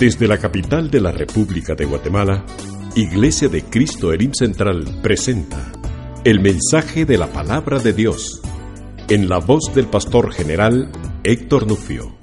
Desde 0.00 0.26
la 0.26 0.38
capital 0.38 0.90
de 0.90 1.00
la 1.00 1.12
República 1.12 1.74
de 1.74 1.84
Guatemala, 1.84 2.46
Iglesia 2.94 3.48
de 3.48 3.64
Cristo 3.64 4.14
Elim 4.14 4.32
Central 4.32 5.00
presenta 5.02 5.70
el 6.24 6.40
mensaje 6.40 7.04
de 7.04 7.18
la 7.18 7.26
palabra 7.26 7.78
de 7.80 7.92
Dios 7.92 8.40
en 9.08 9.28
la 9.28 9.38
voz 9.38 9.74
del 9.74 9.88
pastor 9.88 10.32
general 10.32 10.90
Héctor 11.22 11.66
Nufio. 11.66 12.16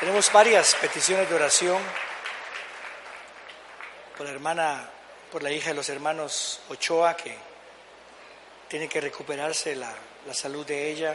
Tenemos 0.00 0.32
varias 0.32 0.74
peticiones 0.80 1.30
de 1.30 1.36
oración 1.36 1.78
por 4.16 4.26
la 4.26 4.32
hermana, 4.32 4.90
por 5.30 5.42
la 5.44 5.52
hija 5.52 5.70
de 5.70 5.76
los 5.76 5.88
hermanos 5.88 6.60
Ochoa, 6.68 7.16
que 7.16 7.53
tiene 8.74 8.88
que 8.88 9.00
recuperarse 9.00 9.76
la, 9.76 9.94
la 10.26 10.34
salud 10.34 10.66
de 10.66 10.90
ella 10.90 11.14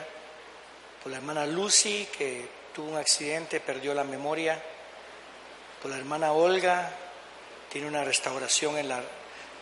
por 1.03 1.11
la 1.11 1.17
hermana 1.17 1.45
Lucy, 1.45 2.07
que 2.17 2.47
tuvo 2.73 2.91
un 2.91 2.95
accidente, 2.97 3.59
perdió 3.59 3.93
la 3.93 4.05
memoria, 4.05 4.63
por 5.81 5.91
la 5.91 5.97
hermana 5.97 6.31
Olga, 6.31 6.89
tiene 7.69 7.89
una 7.89 8.05
restauración 8.05 8.77
en 8.77 8.87
la... 8.87 9.03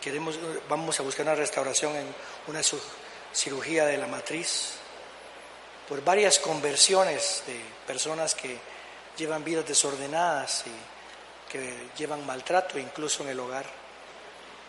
Queremos, 0.00 0.38
vamos 0.68 1.00
a 1.00 1.02
buscar 1.02 1.26
una 1.26 1.34
restauración 1.34 1.96
en 1.96 2.06
una 2.46 2.60
cirugía 3.32 3.84
de 3.84 3.96
la 3.96 4.06
matriz, 4.06 4.74
por 5.88 6.04
varias 6.04 6.38
conversiones 6.38 7.42
de 7.48 7.60
personas 7.84 8.36
que 8.36 8.58
llevan 9.16 9.42
vidas 9.42 9.66
desordenadas 9.66 10.62
y 10.68 11.50
que 11.50 11.88
llevan 11.98 12.24
maltrato 12.24 12.78
incluso 12.78 13.24
en 13.24 13.30
el 13.30 13.40
hogar. 13.40 13.66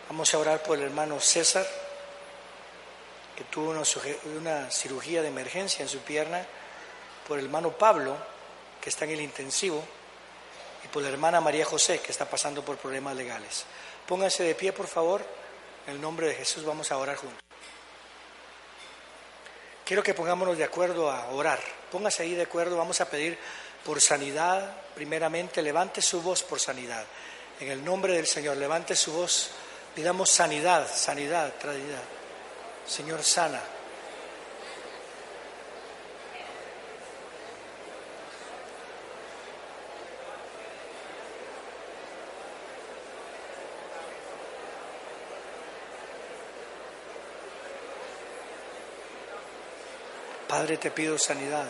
Vamos 0.08 0.34
a 0.34 0.38
orar 0.38 0.64
por 0.64 0.76
el 0.78 0.86
hermano 0.86 1.20
César, 1.20 1.64
que 3.40 3.44
tuvo 3.44 3.70
una, 3.70 4.70
cirugía 4.70 5.22
de 5.22 5.28
emergencia 5.28 5.82
en 5.82 5.88
su 5.88 6.00
pierna 6.00 6.44
por 7.26 7.38
el 7.38 7.46
hermano 7.46 7.72
Pablo, 7.72 8.14
que 8.78 8.90
está 8.90 9.06
en 9.06 9.12
el 9.12 9.22
intensivo, 9.22 9.82
y 10.84 10.88
por 10.88 11.02
la 11.02 11.08
hermana 11.08 11.40
María 11.40 11.64
José, 11.64 12.00
que 12.00 12.12
está 12.12 12.28
pasando 12.28 12.62
por 12.62 12.76
problemas 12.76 13.16
legales. 13.16 13.64
Pónganse 14.06 14.42
de 14.42 14.54
pie, 14.54 14.74
por 14.74 14.86
favor. 14.86 15.24
En 15.86 15.94
el 15.94 16.00
nombre 16.02 16.26
de 16.26 16.34
Jesús 16.34 16.66
vamos 16.66 16.92
a 16.92 16.98
orar 16.98 17.16
juntos. 17.16 17.38
Quiero 19.86 20.02
que 20.02 20.12
pongámonos 20.12 20.58
de 20.58 20.64
acuerdo 20.64 21.10
a 21.10 21.30
orar. 21.30 21.60
Póngase 21.90 22.24
ahí 22.24 22.34
de 22.34 22.42
acuerdo, 22.42 22.76
vamos 22.76 23.00
a 23.00 23.08
pedir 23.08 23.38
por 23.86 24.02
sanidad. 24.02 24.82
Primeramente, 24.94 25.62
levante 25.62 26.02
su 26.02 26.20
voz 26.20 26.42
por 26.42 26.60
sanidad. 26.60 27.06
En 27.58 27.70
el 27.70 27.82
nombre 27.82 28.12
del 28.12 28.26
Señor, 28.26 28.58
levante 28.58 28.94
su 28.94 29.14
voz. 29.14 29.48
Pidamos 29.94 30.28
sanidad, 30.28 30.86
sanidad, 30.94 31.54
sanidad. 31.58 32.19
Señor, 32.90 33.22
sana. 33.22 33.62
Padre, 50.48 50.78
te 50.78 50.90
pido 50.90 51.16
sanidad 51.16 51.64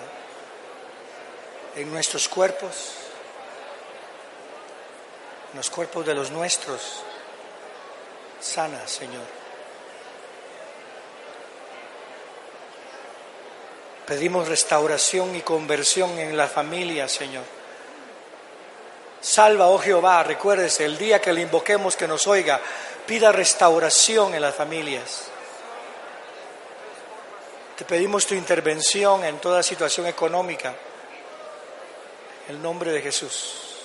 en 1.76 1.92
nuestros 1.92 2.28
cuerpos, 2.28 2.94
en 5.50 5.58
los 5.58 5.68
cuerpos 5.68 6.06
de 6.06 6.14
los 6.14 6.30
nuestros. 6.30 7.02
Sana, 8.40 8.88
Señor. 8.88 9.39
Pedimos 14.10 14.48
restauración 14.48 15.36
y 15.36 15.42
conversión 15.42 16.18
en 16.18 16.36
la 16.36 16.48
familia, 16.48 17.06
Señor. 17.06 17.44
Salva, 19.20 19.68
oh 19.68 19.78
Jehová, 19.78 20.24
recuérdese, 20.24 20.84
el 20.84 20.98
día 20.98 21.20
que 21.20 21.32
le 21.32 21.42
invoquemos 21.42 21.94
que 21.94 22.08
nos 22.08 22.26
oiga, 22.26 22.60
pida 23.06 23.30
restauración 23.30 24.34
en 24.34 24.42
las 24.42 24.56
familias. 24.56 25.28
Te 27.78 27.84
pedimos 27.84 28.26
tu 28.26 28.34
intervención 28.34 29.22
en 29.22 29.38
toda 29.38 29.62
situación 29.62 30.08
económica. 30.08 30.74
En 32.48 32.56
el 32.56 32.60
nombre 32.60 32.90
de 32.90 33.02
Jesús. 33.02 33.76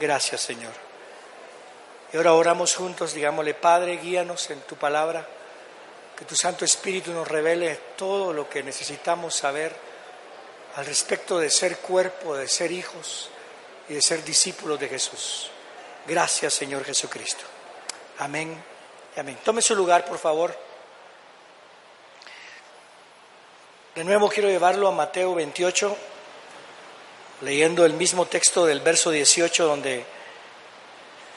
Gracias, 0.00 0.40
Señor. 0.40 0.72
Y 2.10 2.16
ahora 2.16 2.32
oramos 2.32 2.74
juntos, 2.74 3.12
digámosle, 3.12 3.52
Padre, 3.52 3.98
guíanos 3.98 4.48
en 4.48 4.62
tu 4.62 4.76
palabra, 4.76 5.26
que 6.22 6.28
tu 6.28 6.36
Santo 6.36 6.64
Espíritu 6.64 7.10
nos 7.10 7.26
revele 7.26 7.74
todo 7.96 8.32
lo 8.32 8.48
que 8.48 8.62
necesitamos 8.62 9.34
saber 9.34 9.74
al 10.76 10.86
respecto 10.86 11.40
de 11.40 11.50
ser 11.50 11.78
cuerpo, 11.78 12.36
de 12.36 12.46
ser 12.46 12.70
hijos 12.70 13.28
y 13.88 13.94
de 13.94 14.02
ser 14.02 14.22
discípulos 14.22 14.78
de 14.78 14.88
Jesús. 14.88 15.50
Gracias, 16.06 16.54
Señor 16.54 16.84
Jesucristo. 16.84 17.42
Amén 18.20 18.56
y 19.16 19.18
amén. 19.18 19.36
Tome 19.44 19.62
su 19.62 19.74
lugar, 19.74 20.04
por 20.04 20.16
favor. 20.16 20.56
De 23.96 24.04
nuevo 24.04 24.28
quiero 24.28 24.48
llevarlo 24.48 24.86
a 24.86 24.92
Mateo 24.92 25.34
28, 25.34 25.96
leyendo 27.40 27.84
el 27.84 27.94
mismo 27.94 28.26
texto 28.26 28.64
del 28.64 28.78
verso 28.78 29.10
18 29.10 29.66
donde 29.66 30.06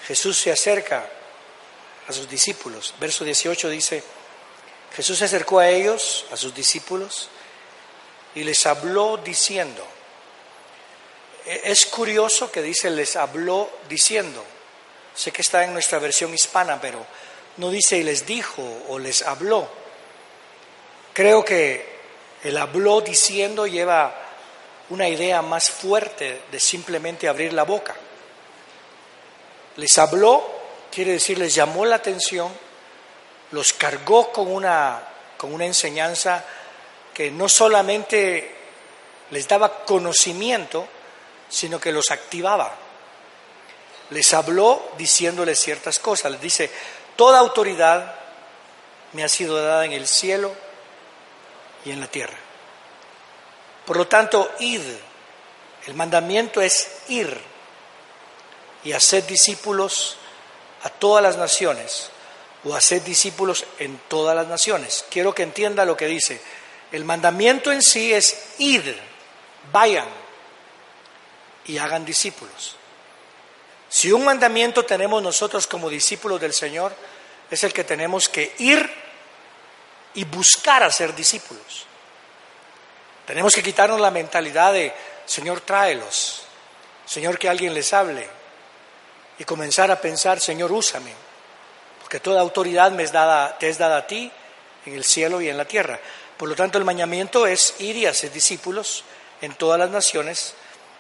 Jesús 0.06 0.38
se 0.38 0.52
acerca 0.52 1.10
a 2.08 2.14
sus 2.14 2.30
discípulos. 2.30 2.94
Verso 3.00 3.24
18 3.24 3.68
dice, 3.70 4.04
Jesús 4.96 5.18
se 5.18 5.26
acercó 5.26 5.60
a 5.60 5.68
ellos, 5.68 6.26
a 6.32 6.38
sus 6.38 6.56
discípulos, 6.56 7.30
y 8.34 8.44
les 8.44 8.66
habló 8.66 9.18
diciendo, 9.18 9.86
e-, 11.46 11.62
es 11.66 11.86
curioso 11.86 12.52
que 12.52 12.62
dice 12.62 12.90
les 12.90 13.16
habló 13.16 13.70
diciendo, 13.90 14.44
sé 15.14 15.32
que 15.32 15.42
está 15.42 15.64
en 15.64 15.74
nuestra 15.74 16.00
versión 16.00 16.34
hispana, 16.34 16.80
pero 16.80 17.06
no 17.58 17.70
dice 17.70 17.98
y 17.98 18.04
les 18.04 18.26
dijo 18.26 18.64
o 18.90 19.00
les 19.00 19.22
habló. 19.22 19.68
Creo 21.14 21.44
que 21.44 21.96
el 22.44 22.58
habló 22.58 23.02
diciendo 23.02 23.68
lleva 23.68 24.16
una 24.90 25.10
idea 25.10 25.42
más 25.42 25.70
fuerte 25.70 26.42
de 26.52 26.60
simplemente 26.60 27.28
abrir 27.28 27.54
la 27.54 27.64
boca. 27.64 27.96
Les 29.78 29.98
habló, 29.98 30.46
quiere 30.92 31.14
decir, 31.14 31.38
les 31.38 31.56
llamó 31.56 31.86
la 31.86 31.96
atención, 31.96 32.52
los 33.52 33.74
cargó 33.74 34.32
con 34.32 34.52
una, 34.52 35.02
con 35.38 35.54
una 35.54 35.66
enseñanza 35.66 36.44
que 37.14 37.32
no 37.32 37.48
solamente 37.48 38.54
les 39.32 39.48
daba 39.48 39.86
conocimiento, 39.86 40.88
sino 41.50 41.80
que 41.80 41.92
los 41.92 42.12
activaba. 42.12 42.76
Les 44.10 44.34
habló 44.34 44.92
diciéndoles 44.98 45.60
ciertas 45.60 46.00
cosas. 46.00 46.32
Les 46.32 46.42
dice, 46.42 46.70
toda 47.16 47.40
autoridad 47.40 48.16
me 49.14 49.24
ha 49.24 49.30
sido 49.30 49.62
dada 49.64 49.86
en 49.86 49.94
el 49.94 50.08
cielo 50.08 50.54
y 51.86 51.92
en 51.92 52.00
la 52.00 52.08
tierra. 52.08 52.38
Por 53.86 53.98
lo 53.98 54.08
tanto, 54.08 54.52
id. 54.60 54.82
El 55.88 55.94
mandamiento 55.94 56.62
es 56.62 56.90
ir 57.08 57.40
y 58.84 58.94
hacer 58.94 59.26
discípulos 59.28 60.18
a 60.84 60.90
todas 60.90 61.24
las 61.24 61.38
naciones 61.38 62.10
o 62.66 62.76
hacer 62.76 63.04
discípulos 63.04 63.66
en 63.80 64.00
todas 64.08 64.36
las 64.36 64.48
naciones. 64.48 65.06
Quiero 65.10 65.34
que 65.34 65.44
entienda 65.44 65.86
lo 65.86 65.96
que 65.96 66.08
dice. 66.08 66.42
El 66.92 67.06
mandamiento 67.06 67.72
en 67.72 67.82
sí 67.82 68.14
es 68.14 68.56
ir, 68.58 69.00
vayan 69.72 70.08
y 71.66 71.78
hagan 71.78 72.04
discípulos. 72.04 72.76
Si 73.88 74.12
un 74.12 74.26
mandamiento 74.26 74.84
tenemos 74.84 75.22
nosotros 75.22 75.68
como 75.68 75.90
discípulos 75.90 76.42
del 76.42 76.54
Señor, 76.54 76.94
es 77.50 77.64
el 77.64 77.72
que 77.72 77.84
tenemos 77.84 78.28
que 78.28 78.56
ir 78.58 78.90
y 80.16 80.24
buscar 80.24 80.84
a 80.84 80.92
ser 80.92 81.14
discípulos. 81.16 81.86
Tenemos 83.28 83.54
que 83.54 83.64
quitarnos 83.64 84.00
la 84.00 84.12
mentalidad 84.12 84.74
de, 84.74 84.94
Señor, 85.26 85.62
tráelos, 85.62 86.44
Señor, 87.06 87.38
que 87.38 87.50
alguien 87.50 87.74
les 87.74 87.94
hable, 87.94 88.28
y 89.38 89.44
comenzar 89.44 89.92
a 89.92 90.00
pensar, 90.00 90.40
Señor, 90.40 90.72
úsame, 90.72 91.12
porque 92.16 92.24
toda 92.24 92.40
autoridad 92.40 92.94
me 92.94 93.04
es 93.04 93.12
dada, 93.12 93.58
te 93.58 93.68
es 93.68 93.78
dada 93.78 93.98
a 93.98 94.08
ti 94.08 94.32
en 94.86 94.94
el 94.94 95.04
cielo 95.04 95.42
y 95.42 95.50
en 95.50 95.58
la 95.58 95.66
tierra. 95.66 96.00
Por 96.38 96.48
lo 96.48 96.56
tanto, 96.56 96.78
el 96.78 96.86
mandamiento 96.86 97.46
es 97.46 97.76
ir 97.80 97.98
y 97.98 98.06
hacer 98.06 98.32
discípulos 98.32 99.04
en 99.42 99.54
todas 99.56 99.78
las 99.78 99.90
naciones. 99.90 100.54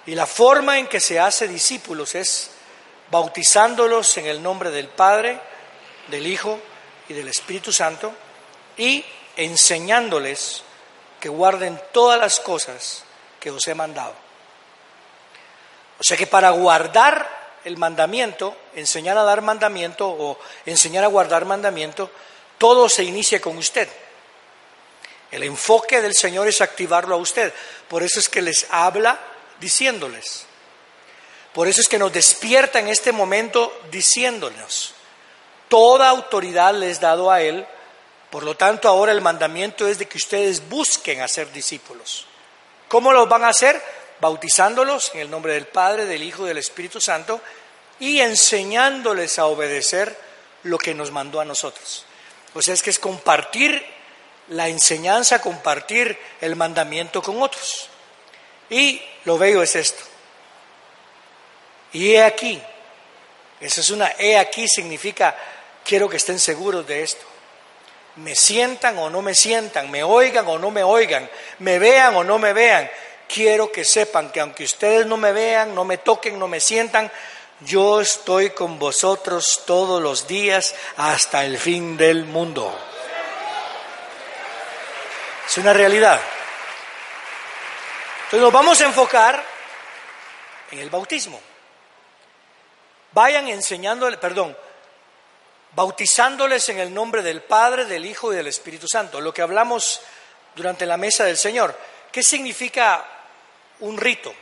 Y 0.07 0.13
la 0.13 0.25
forma 0.25 0.77
en 0.77 0.87
que 0.87 0.99
se 0.99 1.17
hace 1.17 1.47
discípulos 1.47 2.15
es 2.15 2.51
bautizándolos 3.11 4.17
en 4.17 4.25
el 4.25 4.43
nombre 4.43 4.71
del 4.71 4.89
Padre, 4.89 5.39
del 6.09 6.27
Hijo 6.27 6.59
y 7.07 7.13
del 7.13 7.29
Espíritu 7.29 7.71
Santo 7.71 8.11
y 8.75 9.05
enseñándoles 9.37 10.63
que 11.21 11.29
guarden 11.29 11.81
todas 11.93 12.19
las 12.19 12.41
cosas 12.41 13.05
que 13.39 13.51
os 13.51 13.65
he 13.69 13.73
mandado. 13.73 14.15
O 15.97 16.03
sea 16.03 16.17
que 16.17 16.27
para 16.27 16.49
guardar 16.49 17.44
el 17.65 17.77
mandamiento, 17.77 18.55
enseñar 18.75 19.17
a 19.17 19.23
dar 19.23 19.41
mandamiento 19.41 20.07
o 20.07 20.39
enseñar 20.65 21.03
a 21.03 21.07
guardar 21.07 21.45
mandamiento, 21.45 22.09
todo 22.57 22.87
se 22.87 23.03
inicia 23.03 23.41
con 23.41 23.57
usted. 23.57 23.89
El 25.31 25.43
enfoque 25.43 26.01
del 26.01 26.13
Señor 26.13 26.47
es 26.47 26.61
activarlo 26.61 27.15
a 27.15 27.17
usted. 27.17 27.53
Por 27.89 28.03
eso 28.03 28.19
es 28.19 28.29
que 28.29 28.41
les 28.41 28.67
habla 28.69 29.19
diciéndoles. 29.59 30.45
Por 31.53 31.67
eso 31.67 31.81
es 31.81 31.89
que 31.89 31.99
nos 31.99 32.13
despierta 32.13 32.79
en 32.79 32.87
este 32.87 33.11
momento 33.11 33.77
diciéndonos, 33.89 34.93
toda 35.67 36.09
autoridad 36.09 36.73
les 36.75 36.99
dado 36.99 37.31
a 37.31 37.41
Él, 37.41 37.65
por 38.29 38.43
lo 38.43 38.55
tanto 38.55 38.87
ahora 38.87 39.11
el 39.11 39.21
mandamiento 39.21 39.87
es 39.87 39.97
de 39.97 40.05
que 40.05 40.17
ustedes 40.17 40.67
busquen 40.69 41.21
hacer 41.21 41.51
discípulos. 41.51 42.27
¿Cómo 42.87 43.11
los 43.11 43.27
van 43.27 43.45
a 43.45 43.49
hacer? 43.49 43.81
Bautizándolos 44.25 45.11
en 45.13 45.19
el 45.19 45.29
nombre 45.29 45.53
del 45.53 45.67
Padre, 45.67 46.07
del 46.07 46.23
Hijo 46.23 46.45
y 46.45 46.47
del 46.47 46.57
Espíritu 46.57 46.99
Santo 46.99 47.39
y 47.99 48.21
enseñándoles 48.21 49.37
a 49.37 49.45
obedecer 49.45 50.17
lo 50.63 50.79
que 50.79 50.95
nos 50.95 51.11
mandó 51.11 51.39
a 51.39 51.45
nosotros. 51.45 52.07
O 52.55 52.61
sea, 52.63 52.73
es 52.73 52.81
que 52.81 52.89
es 52.89 52.97
compartir 52.97 53.85
la 54.47 54.67
enseñanza, 54.67 55.43
compartir 55.43 56.17
el 56.41 56.55
mandamiento 56.55 57.21
con 57.21 57.39
otros. 57.39 57.87
Y 58.67 58.99
lo 59.25 59.37
veo 59.37 59.61
es 59.61 59.75
esto. 59.75 60.03
Y 61.93 62.13
he 62.13 62.23
aquí, 62.23 62.59
eso 63.59 63.81
es 63.81 63.91
una 63.91 64.11
he 64.17 64.39
aquí 64.39 64.67
significa 64.67 65.37
quiero 65.83 66.09
que 66.09 66.17
estén 66.17 66.39
seguros 66.39 66.87
de 66.87 67.03
esto. 67.03 67.27
Me 68.15 68.33
sientan 68.33 68.97
o 68.97 69.07
no 69.07 69.21
me 69.21 69.35
sientan, 69.35 69.91
me 69.91 70.03
oigan 70.03 70.47
o 70.47 70.57
no 70.57 70.71
me 70.71 70.81
oigan, 70.81 71.29
me 71.59 71.77
vean 71.77 72.15
o 72.15 72.23
no 72.23 72.39
me 72.39 72.53
vean. 72.53 72.89
Quiero 73.27 73.71
que 73.71 73.83
sepan 73.83 74.31
que 74.31 74.39
aunque 74.39 74.63
ustedes 74.63 75.05
no 75.05 75.17
me 75.17 75.31
vean, 75.31 75.73
no 75.73 75.83
me 75.83 75.97
toquen, 75.97 76.37
no 76.37 76.47
me 76.47 76.59
sientan, 76.59 77.11
yo 77.61 78.01
estoy 78.01 78.51
con 78.51 78.77
vosotros 78.77 79.63
todos 79.65 80.01
los 80.01 80.27
días 80.27 80.75
hasta 80.97 81.45
el 81.45 81.57
fin 81.57 81.97
del 81.97 82.25
mundo. 82.25 82.77
Es 85.47 85.57
una 85.57 85.73
realidad. 85.73 86.19
Entonces 88.25 88.41
nos 88.41 88.51
vamos 88.51 88.81
a 88.81 88.85
enfocar 88.85 89.43
en 90.71 90.79
el 90.79 90.89
bautismo. 90.89 91.39
Vayan 93.11 93.47
enseñándole, 93.47 94.17
perdón, 94.17 94.57
bautizándoles 95.73 96.67
en 96.69 96.79
el 96.79 96.93
nombre 96.93 97.21
del 97.21 97.41
Padre, 97.41 97.85
del 97.85 98.05
Hijo 98.05 98.33
y 98.33 98.35
del 98.35 98.47
Espíritu 98.47 98.87
Santo. 98.87 99.21
Lo 99.21 99.33
que 99.33 99.41
hablamos 99.41 100.01
durante 100.55 100.85
la 100.85 100.97
mesa 100.97 101.23
del 101.23 101.37
Señor. 101.37 101.77
¿Qué 102.11 102.23
significa 102.23 103.14
un 103.79 103.97
rito? 103.97 104.33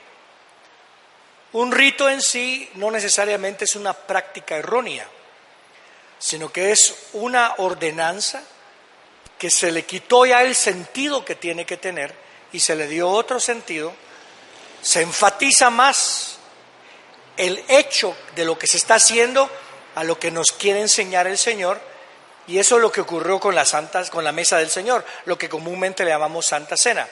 Un 1.54 1.72
rito 1.72 2.10
en 2.10 2.22
sí 2.22 2.70
no 2.76 2.90
necesariamente 2.90 3.66
es 3.66 3.76
una 3.76 3.94
práctica 3.94 4.56
errónea, 4.56 5.08
sino 6.18 6.52
que 6.52 6.72
es 6.72 6.96
una 7.14 7.56
ordenanza 7.58 8.42
que 9.38 9.50
se 9.50 9.72
le 9.72 9.86
quitó 9.86 10.26
ya 10.26 10.42
el 10.42 10.56
sentido 10.56 11.24
que 11.26 11.36
tiene 11.36 11.66
que 11.66 11.78
tener 11.78 12.14
y 12.52 12.60
se 12.60 12.76
le 12.76 12.88
dio 12.88 13.10
otro 13.10 13.40
sentido, 13.40 13.94
se 14.82 15.02
enfatiza 15.02 15.70
más 15.70 16.38
el 17.38 17.64
hecho 17.68 18.16
de 18.36 18.46
lo 18.46 18.58
que 18.58 18.68
se 18.68 18.78
está 18.78 18.96
haciendo 18.96 19.50
a 19.96 20.04
lo 20.04 20.20
que 20.20 20.32
nos 20.32 20.52
quiere 20.52 20.82
enseñar 20.82 21.28
el 21.28 21.38
Señor, 21.38 21.80
y 22.48 22.58
eso 22.58 22.76
es 22.76 22.82
lo 22.82 22.92
que 22.92 23.02
ocurrió 23.02 23.40
con 23.40 23.56
la 23.56 23.66
Santa, 23.66 24.04
con 24.10 24.24
la 24.24 24.32
mesa 24.32 24.58
del 24.58 24.70
Señor, 24.70 25.06
lo 25.26 25.38
que 25.38 25.50
comúnmente 25.50 26.04
le 26.04 26.12
llamamos 26.12 26.46
Santa 26.46 26.78
Cena. 26.78 27.08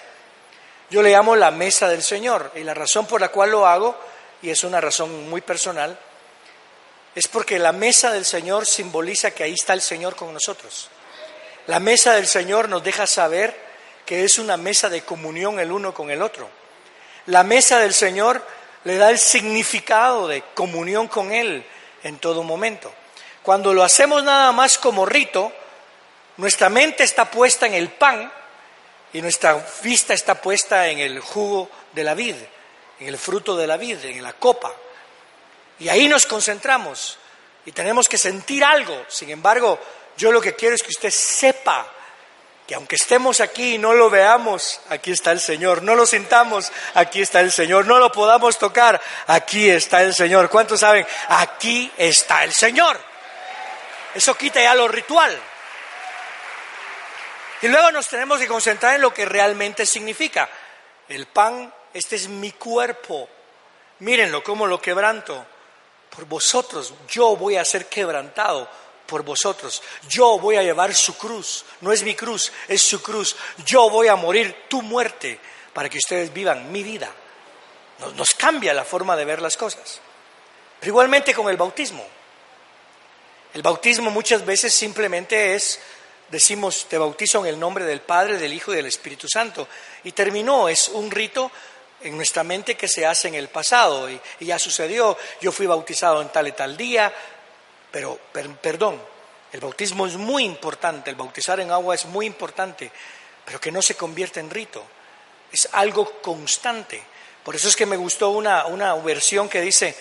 Yo 0.91 1.01
le 1.01 1.11
llamo 1.11 1.37
la 1.37 1.51
mesa 1.51 1.87
del 1.87 2.03
Señor, 2.03 2.51
y 2.53 2.65
la 2.65 2.73
razón 2.73 3.05
por 3.05 3.21
la 3.21 3.29
cual 3.29 3.49
lo 3.49 3.65
hago, 3.65 3.97
y 4.41 4.49
es 4.49 4.65
una 4.65 4.81
razón 4.81 5.29
muy 5.29 5.39
personal, 5.39 5.97
es 7.15 7.29
porque 7.29 7.59
la 7.59 7.71
mesa 7.71 8.11
del 8.11 8.25
Señor 8.25 8.65
simboliza 8.65 9.31
que 9.31 9.43
ahí 9.45 9.53
está 9.53 9.71
el 9.71 9.81
Señor 9.81 10.17
con 10.17 10.33
nosotros. 10.33 10.89
La 11.67 11.79
mesa 11.79 12.13
del 12.13 12.27
Señor 12.27 12.67
nos 12.67 12.83
deja 12.83 13.07
saber 13.07 13.55
que 14.05 14.25
es 14.25 14.37
una 14.37 14.57
mesa 14.57 14.89
de 14.89 15.03
comunión 15.03 15.61
el 15.61 15.71
uno 15.71 15.93
con 15.93 16.11
el 16.11 16.21
otro. 16.21 16.49
La 17.27 17.45
mesa 17.45 17.79
del 17.79 17.93
Señor 17.93 18.45
le 18.83 18.97
da 18.97 19.11
el 19.11 19.19
significado 19.19 20.27
de 20.27 20.43
comunión 20.55 21.07
con 21.07 21.31
Él, 21.31 21.65
en 22.03 22.17
todo 22.17 22.43
momento. 22.43 22.91
Cuando 23.43 23.73
lo 23.73 23.83
hacemos 23.83 24.25
nada 24.25 24.51
más 24.51 24.77
como 24.77 25.05
rito, 25.05 25.53
nuestra 26.35 26.67
mente 26.67 27.05
está 27.05 27.31
puesta 27.31 27.65
en 27.65 27.75
el 27.75 27.87
pan 27.91 28.29
y 29.13 29.21
nuestra 29.21 29.65
vista 29.83 30.13
está 30.13 30.35
puesta 30.35 30.87
en 30.87 30.99
el 30.99 31.19
jugo 31.19 31.69
de 31.93 32.03
la 32.03 32.13
vid, 32.13 32.35
en 32.99 33.07
el 33.07 33.17
fruto 33.17 33.55
de 33.57 33.67
la 33.67 33.77
vid, 33.77 34.03
en 34.05 34.23
la 34.23 34.33
copa. 34.33 34.73
Y 35.79 35.89
ahí 35.89 36.07
nos 36.07 36.25
concentramos 36.25 37.17
y 37.65 37.71
tenemos 37.71 38.07
que 38.07 38.17
sentir 38.17 38.63
algo. 38.63 39.05
Sin 39.07 39.29
embargo, 39.29 39.79
yo 40.17 40.31
lo 40.31 40.41
que 40.41 40.55
quiero 40.55 40.75
es 40.75 40.83
que 40.83 40.89
usted 40.89 41.09
sepa 41.09 41.87
que 42.67 42.75
aunque 42.75 42.95
estemos 42.95 43.41
aquí 43.41 43.75
y 43.75 43.77
no 43.77 43.93
lo 43.93 44.09
veamos, 44.09 44.79
aquí 44.89 45.11
está 45.11 45.31
el 45.31 45.41
Señor, 45.41 45.83
no 45.83 45.95
lo 45.95 46.05
sintamos, 46.05 46.71
aquí 46.93 47.21
está 47.21 47.41
el 47.41 47.51
Señor, 47.51 47.85
no 47.85 47.99
lo 47.99 48.11
podamos 48.11 48.57
tocar, 48.57 49.01
aquí 49.27 49.69
está 49.69 50.03
el 50.03 50.13
Señor. 50.13 50.49
¿Cuántos 50.49 50.79
saben? 50.79 51.05
Aquí 51.27 51.91
está 51.97 52.43
el 52.43 52.53
Señor. 52.53 52.97
Eso 54.13 54.35
quita 54.35 54.61
ya 54.61 54.75
lo 54.75 54.87
ritual. 54.87 55.37
Y 57.61 57.67
luego 57.67 57.91
nos 57.91 58.07
tenemos 58.07 58.39
que 58.39 58.47
concentrar 58.47 58.95
en 58.95 59.01
lo 59.01 59.13
que 59.13 59.25
realmente 59.25 59.85
significa. 59.85 60.49
El 61.07 61.27
pan, 61.27 61.73
este 61.93 62.15
es 62.15 62.27
mi 62.27 62.51
cuerpo. 62.53 63.29
Mírenlo, 63.99 64.43
como 64.43 64.65
lo 64.65 64.81
quebranto. 64.81 65.45
Por 66.09 66.25
vosotros 66.25 66.93
yo 67.07 67.35
voy 67.35 67.55
a 67.55 67.65
ser 67.65 67.87
quebrantado 67.87 68.67
por 69.05 69.23
vosotros. 69.23 69.83
Yo 70.07 70.39
voy 70.39 70.55
a 70.55 70.63
llevar 70.63 70.95
su 70.95 71.17
cruz. 71.17 71.65
No 71.81 71.91
es 71.91 72.01
mi 72.01 72.15
cruz, 72.15 72.51
es 72.67 72.81
su 72.81 73.01
cruz. 73.01 73.35
Yo 73.65 73.89
voy 73.89 74.07
a 74.07 74.15
morir 74.15 74.65
tu 74.67 74.81
muerte 74.81 75.37
para 75.73 75.89
que 75.89 75.97
ustedes 75.97 76.33
vivan 76.33 76.71
mi 76.71 76.81
vida. 76.81 77.11
Nos, 78.15 78.33
cambia 78.33 78.73
la 78.73 78.83
forma 78.83 79.15
de 79.15 79.25
ver 79.25 79.41
las 79.41 79.57
cosas. 79.57 79.99
Pero 80.79 80.91
igualmente 80.91 81.33
con 81.33 81.49
el 81.49 81.57
bautismo. 81.57 82.05
El 83.53 83.61
bautismo 83.61 84.09
muchas 84.09 84.45
veces 84.45 84.73
simplemente 84.73 85.55
es, 85.55 85.79
decimos, 86.31 86.87
te 86.89 86.97
bautizo 86.97 87.39
en 87.39 87.47
el 87.47 87.59
nombre 87.59 87.85
del 87.85 88.01
Padre, 88.01 88.37
del 88.37 88.53
Hijo 88.53 88.73
y 88.73 88.77
del 88.77 88.85
Espíritu 88.85 89.27
Santo. 89.27 89.67
Y 90.03 90.13
terminó, 90.13 90.69
es 90.69 90.89
un 90.89 91.11
rito 91.11 91.51
en 92.01 92.15
nuestra 92.15 92.43
mente 92.43 92.75
que 92.75 92.87
se 92.87 93.05
hace 93.05 93.27
en 93.27 93.35
el 93.35 93.49
pasado 93.49 94.09
y, 94.09 94.19
ya 94.39 94.57
sucedió, 94.57 95.17
yo 95.39 95.51
fui 95.51 95.67
bautizado 95.67 96.21
en 96.21 96.29
tal 96.29 96.47
y 96.47 96.53
tal 96.53 96.75
día, 96.75 97.13
pero, 97.91 98.17
perdón, 98.61 98.99
el 99.51 99.59
bautismo 99.59 100.07
es 100.07 100.15
muy 100.15 100.43
importante, 100.43 101.09
el 101.09 101.15
bautizar 101.15 101.59
en 101.59 101.71
agua 101.71 101.93
es 101.93 102.05
muy 102.05 102.25
importante, 102.25 102.91
pero 103.45 103.59
que 103.59 103.71
no 103.71 103.81
se 103.81 103.95
convierta 103.95 104.39
en 104.39 104.49
rito, 104.49 104.83
es 105.51 105.67
algo 105.73 106.21
constante. 106.21 107.03
Por 107.43 107.55
eso 107.55 107.67
es 107.67 107.75
que 107.75 107.85
me 107.85 107.97
gustó 107.97 108.29
una, 108.29 108.65
una 108.65 108.95
versión 108.95 109.49
que 109.49 109.61
dice, 109.61 109.95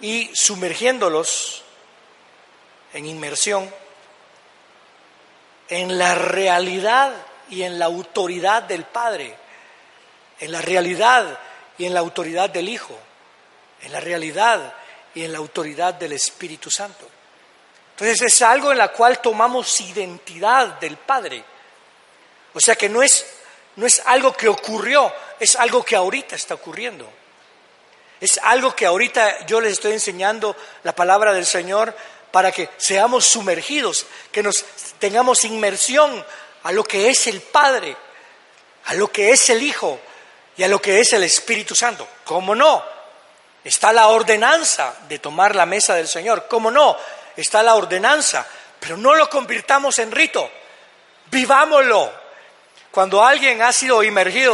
y 0.00 0.30
sumergiéndolos 0.34 1.62
en 2.94 3.06
inmersión, 3.06 3.70
en 5.68 5.98
la 5.98 6.14
realidad 6.14 7.12
y 7.48 7.62
en 7.62 7.78
la 7.78 7.86
autoridad 7.86 8.62
del 8.62 8.84
Padre, 8.84 9.36
en 10.40 10.52
la 10.52 10.60
realidad 10.60 11.38
y 11.78 11.86
en 11.86 11.94
la 11.94 12.00
autoridad 12.00 12.50
del 12.50 12.68
Hijo, 12.68 12.98
en 13.82 13.92
la 13.92 14.00
realidad 14.00 14.74
y 15.14 15.24
en 15.24 15.32
la 15.32 15.38
autoridad 15.38 15.94
del 15.94 16.12
Espíritu 16.12 16.70
Santo. 16.70 17.08
Entonces 17.92 18.20
es 18.22 18.42
algo 18.42 18.72
en 18.72 18.78
la 18.78 18.88
cual 18.88 19.20
tomamos 19.20 19.80
identidad 19.80 20.78
del 20.78 20.98
Padre. 20.98 21.42
O 22.52 22.60
sea 22.60 22.74
que 22.74 22.88
no 22.88 23.02
es, 23.02 23.26
no 23.76 23.86
es 23.86 24.02
algo 24.04 24.34
que 24.34 24.48
ocurrió, 24.48 25.12
es 25.40 25.56
algo 25.56 25.82
que 25.82 25.96
ahorita 25.96 26.36
está 26.36 26.54
ocurriendo. 26.54 27.10
Es 28.20 28.38
algo 28.42 28.74
que 28.74 28.86
ahorita 28.86 29.46
yo 29.46 29.60
les 29.60 29.72
estoy 29.72 29.92
enseñando 29.92 30.56
la 30.82 30.94
palabra 30.94 31.32
del 31.34 31.44
Señor 31.44 31.94
para 32.36 32.52
que 32.52 32.68
seamos 32.76 33.24
sumergidos, 33.24 34.04
que 34.30 34.42
nos 34.42 34.62
tengamos 34.98 35.46
inmersión 35.46 36.22
a 36.64 36.70
lo 36.70 36.84
que 36.84 37.08
es 37.08 37.28
el 37.28 37.40
Padre, 37.40 37.96
a 38.84 38.92
lo 38.92 39.10
que 39.10 39.30
es 39.30 39.48
el 39.48 39.62
Hijo 39.62 39.98
y 40.54 40.62
a 40.62 40.68
lo 40.68 40.78
que 40.78 41.00
es 41.00 41.14
el 41.14 41.22
Espíritu 41.22 41.74
Santo. 41.74 42.06
¿Cómo 42.26 42.54
no? 42.54 42.84
Está 43.64 43.90
la 43.90 44.08
ordenanza 44.08 44.96
de 45.08 45.18
tomar 45.18 45.56
la 45.56 45.64
mesa 45.64 45.94
del 45.94 46.08
Señor. 46.08 46.44
¿Cómo 46.46 46.70
no? 46.70 46.94
está 47.38 47.62
la 47.62 47.74
ordenanza, 47.74 48.46
pero 48.78 48.98
no 48.98 49.14
lo 49.14 49.30
convirtamos 49.30 49.98
en 49.98 50.12
rito. 50.12 50.50
Vivámoslo. 51.30 52.26
Cuando 52.90 53.24
alguien 53.24 53.62
ha 53.62 53.72
sido 53.72 54.02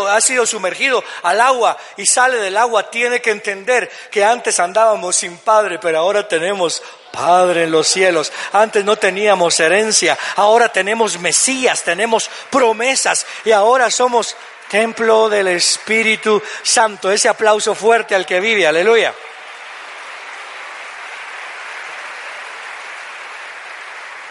ha 0.09 0.21
sido 0.21 0.47
sumergido 0.47 1.03
al 1.25 1.41
agua 1.41 1.77
y 1.97 2.07
sale 2.07 2.37
del 2.37 2.57
agua, 2.57 2.89
tiene 2.89 3.21
que 3.21 3.33
entender 3.33 3.91
que 4.09 4.25
antes 4.25 4.61
andábamos 4.61 5.17
sin 5.17 5.39
padre, 5.39 5.81
pero 5.81 5.99
ahora 5.99 6.29
tenemos 6.29 6.81
Padre 7.13 7.65
en 7.65 7.71
los 7.71 7.87
cielos. 7.87 8.33
Antes 8.53 8.85
no 8.85 8.97
teníamos 8.97 9.61
herencia, 9.61 10.19
ahora 10.37 10.71
tenemos 10.71 11.19
Mesías, 11.21 11.83
tenemos 11.83 12.29
promesas 12.51 13.27
y 13.45 13.53
ahora 13.53 13.91
somos 13.91 14.35
templo 14.69 15.29
del 15.29 15.49
Espíritu 15.49 16.43
Santo. 16.63 17.13
Ese 17.13 17.29
aplauso 17.29 17.75
fuerte 17.75 18.15
al 18.15 18.27
que 18.27 18.41
vive, 18.41 18.67
aleluya. 18.67 19.15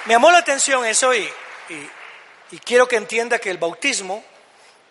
Me 0.05 0.15
llamó 0.15 0.31
la 0.31 0.39
atención 0.39 0.83
eso 0.83 1.13
y, 1.13 1.31
y 1.69 1.89
y 2.51 2.59
quiero 2.59 2.87
que 2.87 2.97
entienda 2.97 3.39
que 3.39 3.49
el 3.49 3.57
bautismo 3.57 4.23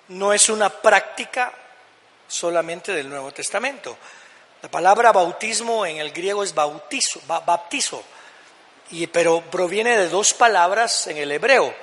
no 0.09 0.33
es 0.33 0.49
una 0.49 0.71
práctica 0.71 1.53
solamente 2.27 2.93
del 2.93 3.09
Nuevo 3.09 3.33
Testamento. 3.33 3.99
La 4.63 4.71
palabra 4.71 5.13
bautismo 5.13 5.87
en 5.87 5.99
el 5.99 6.13
griego 6.13 6.45
es 6.45 6.55
bautizo, 6.55 7.21
baptizo, 7.27 8.03
y, 8.91 9.07
pero 9.07 9.41
proviene 9.41 9.97
de 9.97 10.09
dos 10.09 10.35
palabras 10.35 11.07
en 11.07 11.17
el 11.17 11.33
hebreo. 11.33 11.75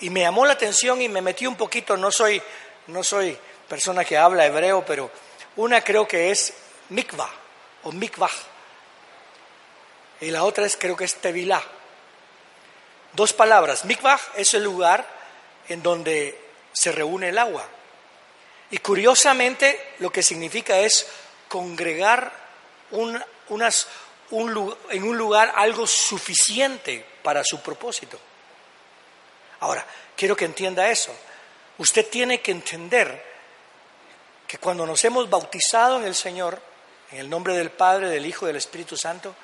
Y, 0.00 0.10
me 0.10 0.20
llamó 0.20 0.44
la 0.44 0.54
atención 0.54 1.00
y 1.00 1.08
me 1.08 1.22
metí 1.22 1.46
un 1.46 1.54
poquito, 1.54 1.96
no 1.96 2.10
soy, 2.10 2.42
no 2.88 3.04
soy 3.04 3.38
persona 3.68 4.04
que 4.04 4.18
habla 4.18 4.46
hebreo, 4.46 4.84
pero 4.84 5.10
una 5.56 5.82
creo 5.82 6.08
que 6.08 6.30
es 6.32 6.52
mikvah 6.88 7.30
o 7.84 7.92
mikvah. 7.92 8.30
Y 10.20 10.30
la 10.30 10.42
otra 10.44 10.66
es 10.66 10.76
creo 10.76 10.96
que 10.96 11.04
es 11.04 11.14
tevilá. 11.16 11.62
Dos 13.12 13.32
palabras. 13.32 13.84
Mikvah 13.84 14.18
es 14.36 14.54
el 14.54 14.64
lugar 14.64 15.06
en 15.68 15.82
donde 15.82 16.38
se 16.72 16.90
reúne 16.92 17.28
el 17.28 17.38
agua. 17.38 17.64
Y 18.70 18.78
curiosamente 18.78 19.94
lo 19.98 20.10
que 20.10 20.22
significa 20.22 20.78
es 20.78 21.06
congregar 21.52 22.32
unas, 22.92 23.86
en 24.30 25.02
un 25.04 25.18
lugar 25.18 25.52
algo 25.54 25.86
suficiente 25.86 27.04
para 27.22 27.44
su 27.44 27.60
propósito. 27.60 28.18
Ahora, 29.60 29.84
quiero 30.16 30.34
que 30.34 30.46
entienda 30.46 30.90
eso. 30.90 31.14
Usted 31.76 32.08
tiene 32.08 32.40
que 32.40 32.52
entender 32.52 33.22
que 34.48 34.56
cuando 34.56 34.86
nos 34.86 35.04
hemos 35.04 35.28
bautizado 35.28 35.98
en 35.98 36.06
el 36.06 36.14
Señor, 36.14 36.58
en 37.10 37.18
el 37.18 37.28
nombre 37.28 37.54
del 37.54 37.70
Padre, 37.70 38.08
del 38.08 38.24
Hijo 38.24 38.46
y 38.46 38.48
del 38.48 38.56
Espíritu 38.56 38.96
Santo, 38.96 39.34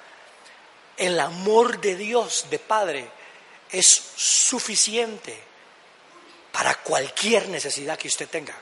el 0.97 1.21
amor 1.21 1.79
de 1.79 1.95
Dios, 1.95 2.47
de 2.49 2.59
Padre, 2.59 3.07
es 3.71 3.87
suficiente 4.17 5.39
para 6.53 6.75
cualquier 6.77 7.51
necesidad 7.51 7.99
que 7.99 8.09
usted 8.09 8.31
tenga. 8.31 8.55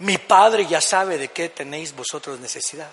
Mi 0.00 0.18
Padre 0.18 0.66
ya 0.66 0.80
sabe 0.80 1.18
de 1.18 1.28
qué 1.28 1.48
tenéis 1.48 1.94
vosotros 1.94 2.40
necesidad. 2.40 2.90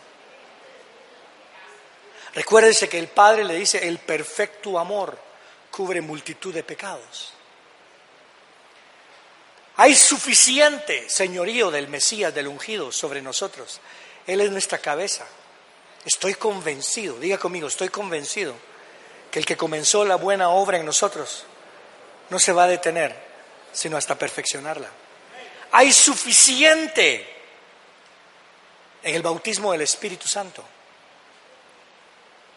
Recuérdese 2.34 2.88
que 2.88 3.00
el 3.00 3.08
Padre 3.08 3.44
le 3.44 3.56
dice, 3.56 3.88
el 3.88 4.00
perfecto 4.00 4.80
amor 4.80 5.18
cubre 5.70 6.02
multitud 6.02 6.54
de 6.54 6.64
pecados. 6.64 7.34
Hay 9.78 9.96
suficiente 9.96 11.10
señorío 11.10 11.72
del 11.72 11.88
Mesías, 11.88 12.34
del 12.34 12.48
ungido, 12.48 12.92
sobre 12.92 13.22
nosotros. 13.22 13.80
Él 14.28 14.42
es 14.42 14.52
nuestra 14.52 14.78
cabeza. 14.78 15.26
Estoy 16.06 16.36
convencido, 16.36 17.20
diga 17.20 17.38
conmigo, 17.38 17.68
estoy 17.68 17.90
convencido 17.90 18.54
que 19.30 19.40
el 19.40 19.46
que 19.46 19.58
comenzó 19.58 20.06
la 20.06 20.16
buena 20.16 20.50
obra 20.50 20.78
en 20.78 20.86
nosotros 20.86 21.46
no 22.30 22.40
se 22.40 22.54
va 22.54 22.66
a 22.66 22.68
detener, 22.68 23.16
sino 23.72 23.98
hasta 23.98 24.18
perfeccionarla. 24.18 24.90
Hay 25.72 25.92
suficiente 25.94 27.28
en 29.04 29.16
el 29.16 29.22
bautismo 29.22 29.72
del 29.72 29.82
Espíritu 29.82 30.28
Santo, 30.28 30.64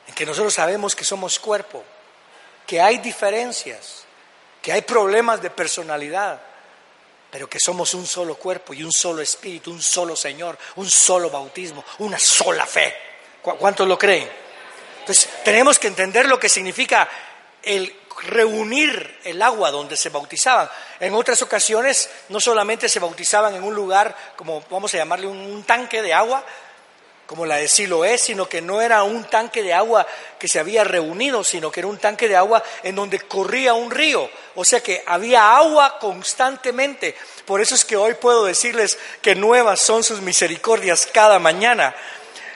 en 0.07 0.15
que 0.15 0.27
nosotros 0.27 0.55
sabemos 0.55 0.95
que 0.95 1.05
somos 1.05 1.39
cuerpo, 1.39 1.83
que 2.67 2.81
hay 2.81 2.99
diferencias, 2.99 4.05
que 4.61 4.73
hay 4.73 4.83
problemas 4.83 5.41
de 5.41 5.51
personalidad, 5.51 6.41
pero 7.31 7.49
que 7.49 7.59
somos 7.59 7.95
un 7.95 8.07
solo 8.07 8.37
cuerpo 8.37 8.75
y 8.75 8.85
un 8.85 8.93
solo 8.93 9.23
espíritu, 9.23 9.71
un 9.71 9.83
solo 9.83 10.15
Señor, 10.15 10.57
un 10.77 10.89
solo 10.89 11.31
bautismo, 11.31 11.85
una 11.99 12.19
sola 12.19 12.67
fe. 12.67 12.95
¿Cuántos 13.43 13.87
lo 13.89 13.99
creen? 13.99 14.31
Entonces, 15.01 15.29
tenemos 15.45 15.79
que 15.79 15.89
entender 15.89 16.27
lo 16.27 16.39
que 16.39 16.49
significa 16.49 17.09
el 17.63 18.04
reunir 18.23 19.19
el 19.25 19.43
agua 19.43 19.71
donde 19.71 19.97
se 19.97 20.09
bautizaban. 20.09 20.69
En 21.01 21.15
otras 21.15 21.43
ocasiones 21.43 22.11
no 22.29 22.41
solamente 22.41 22.89
se 22.89 23.01
bautizaban 23.01 23.55
en 23.55 23.63
un 23.63 23.75
lugar, 23.75 24.17
como 24.37 24.63
vamos 24.71 24.95
a 24.95 24.99
llamarle 24.99 25.27
un, 25.27 25.63
tanque 25.65 26.03
de 26.03 26.15
agua, 26.15 26.45
como 27.27 27.47
la 27.47 27.57
de 27.57 27.69
Siloé, 27.69 28.19
sino 28.19 28.49
que 28.49 28.61
no 28.61 28.83
era 28.83 29.03
un 29.03 29.25
tanque 29.25 29.63
de 29.63 29.73
agua 29.73 30.07
que 30.39 30.47
se 30.47 30.61
había 30.61 30.85
reunido, 30.85 31.43
sino 31.43 31.71
que 31.71 31.81
era 31.81 31.87
un 31.87 31.99
tanque 31.99 32.29
de 32.29 32.37
agua 32.37 32.63
en 32.83 32.95
donde 32.95 33.21
corría 33.21 33.73
un 33.73 33.91
río. 33.91 34.29
O 34.55 34.65
sea 34.65 34.81
que 34.81 35.03
había 35.07 35.57
agua 35.57 35.99
constantemente. 35.99 37.17
Por 37.47 37.61
eso 37.63 37.75
es 37.75 37.85
que 37.85 37.97
hoy 37.97 38.15
puedo 38.15 38.45
decirles 38.45 38.99
que 39.23 39.35
nuevas 39.35 39.81
son 39.81 40.05
sus 40.05 40.21
misericordias 40.21 41.07
cada 41.07 41.39
mañana. 41.39 41.95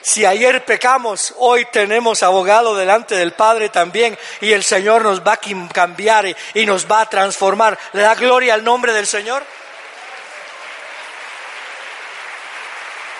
Si 0.00 0.24
ayer 0.24 0.64
pecamos, 0.64 1.34
hoy 1.38 1.64
tenemos 1.66 2.22
abogado 2.22 2.76
delante 2.76 3.16
del 3.16 3.32
Padre 3.32 3.68
también 3.68 4.16
y 4.40 4.52
el 4.52 4.62
Señor 4.62 5.02
nos 5.02 5.26
va 5.26 5.34
a 5.34 5.40
cambiar 5.72 6.26
y, 6.54 6.66
nos 6.66 6.90
va 6.90 7.00
a 7.02 7.08
transformar. 7.08 7.78
¿Le 7.92 8.02
da 8.02 8.14
gloria 8.14 8.54
al 8.54 8.64
nombre 8.64 8.92
del 8.92 9.06
Señor? 9.06 9.44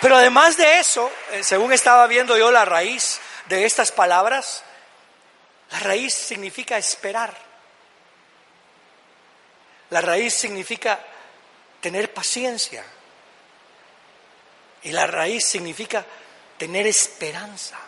Pero 0.01 0.17
además 0.17 0.57
de 0.57 0.79
eso, 0.79 1.11
eh, 1.33 1.43
según 1.43 1.73
estaba 1.73 2.07
viendo 2.07 2.37
yo 2.37 2.53
la 2.53 2.65
raíz 2.65 3.21
de 3.47 3.65
estas 3.65 3.91
palabras, 3.91 4.63
la 5.71 5.81
raíz 5.81 6.15
significa 6.15 6.79
esperar. 6.79 7.35
La 9.91 10.01
raíz 10.01 10.35
significa 10.35 11.01
tener 11.81 12.13
paciencia. 12.13 12.85
Y 14.83 14.93
la 14.93 15.07
raíz 15.07 15.45
significa 15.45 16.05
tener 16.59 16.87
esperanza. 16.87 17.79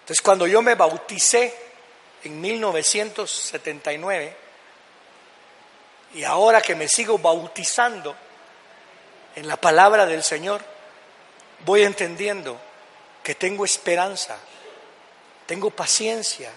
Entonces, 0.00 0.22
cuando 0.22 0.46
yo 0.46 0.62
me 0.62 0.74
bauticé 0.74 1.54
en 2.24 2.40
1979, 2.40 4.36
y 6.14 6.24
ahora 6.24 6.60
que 6.60 6.74
me 6.74 6.88
sigo 6.88 7.18
bautizando 7.18 8.16
en 9.36 9.46
la 9.46 9.56
palabra 9.56 10.06
del 10.06 10.24
Señor, 10.24 10.60
voy 11.64 11.82
entendiendo 11.82 12.60
que 13.22 13.34
tengo 13.36 13.64
esperanza, 13.64 14.36
tengo 15.46 15.70
paciencia 15.70 16.50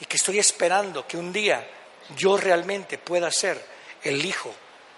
y 0.00 0.06
que 0.06 0.16
estoy 0.16 0.38
esperando 0.38 1.06
que 1.06 1.16
un 1.16 1.32
día 1.32 1.64
yo 2.16 2.36
realmente 2.36 2.98
pueda 2.98 3.30
ser 3.30 3.64
el 4.02 4.24
hijo 4.24 4.52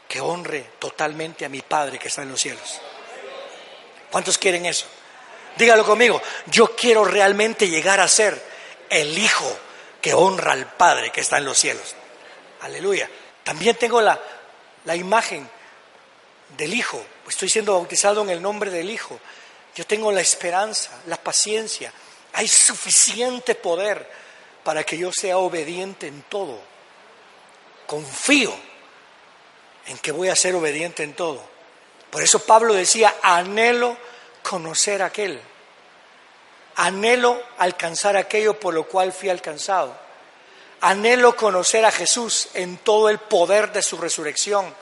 que 0.08 0.20
honre 0.20 0.70
totalmente 0.78 1.44
a 1.44 1.48
mi 1.48 1.60
Padre 1.60 1.98
que 1.98 2.08
está 2.08 2.22
en 2.22 2.30
los 2.30 2.40
cielos. 2.40 2.80
¿Cuántos 4.12 4.36
quieren 4.36 4.66
eso? 4.66 4.86
Dígalo 5.56 5.84
conmigo. 5.84 6.20
Yo 6.46 6.76
quiero 6.76 7.04
realmente 7.04 7.68
llegar 7.68 7.98
a 7.98 8.06
ser 8.06 8.40
el 8.90 9.18
Hijo 9.18 9.58
que 10.02 10.12
honra 10.12 10.52
al 10.52 10.66
Padre 10.66 11.10
que 11.10 11.22
está 11.22 11.38
en 11.38 11.46
los 11.46 11.58
cielos. 11.58 11.96
Aleluya. 12.60 13.08
También 13.42 13.74
tengo 13.76 14.02
la, 14.02 14.20
la 14.84 14.94
imagen 14.94 15.48
del 16.58 16.74
Hijo. 16.74 17.02
Estoy 17.26 17.48
siendo 17.48 17.72
bautizado 17.72 18.22
en 18.22 18.28
el 18.28 18.42
nombre 18.42 18.70
del 18.70 18.90
Hijo. 18.90 19.18
Yo 19.74 19.86
tengo 19.86 20.12
la 20.12 20.20
esperanza, 20.20 20.90
la 21.06 21.16
paciencia. 21.16 21.90
Hay 22.34 22.48
suficiente 22.48 23.54
poder 23.54 24.06
para 24.62 24.84
que 24.84 24.98
yo 24.98 25.10
sea 25.10 25.38
obediente 25.38 26.06
en 26.06 26.22
todo. 26.22 26.60
Confío 27.86 28.54
en 29.86 29.96
que 29.98 30.12
voy 30.12 30.28
a 30.28 30.36
ser 30.36 30.54
obediente 30.54 31.02
en 31.02 31.14
todo. 31.14 31.51
Por 32.12 32.22
eso 32.22 32.40
Pablo 32.40 32.74
decía, 32.74 33.14
anhelo 33.22 33.96
conocer 34.42 35.00
aquel, 35.00 35.40
anhelo 36.76 37.42
alcanzar 37.56 38.18
aquello 38.18 38.60
por 38.60 38.74
lo 38.74 38.84
cual 38.84 39.14
fui 39.14 39.30
alcanzado, 39.30 39.96
anhelo 40.82 41.34
conocer 41.34 41.86
a 41.86 41.90
Jesús 41.90 42.48
en 42.52 42.76
todo 42.76 43.08
el 43.08 43.18
poder 43.18 43.72
de 43.72 43.80
su 43.80 43.96
resurrección. 43.96 44.74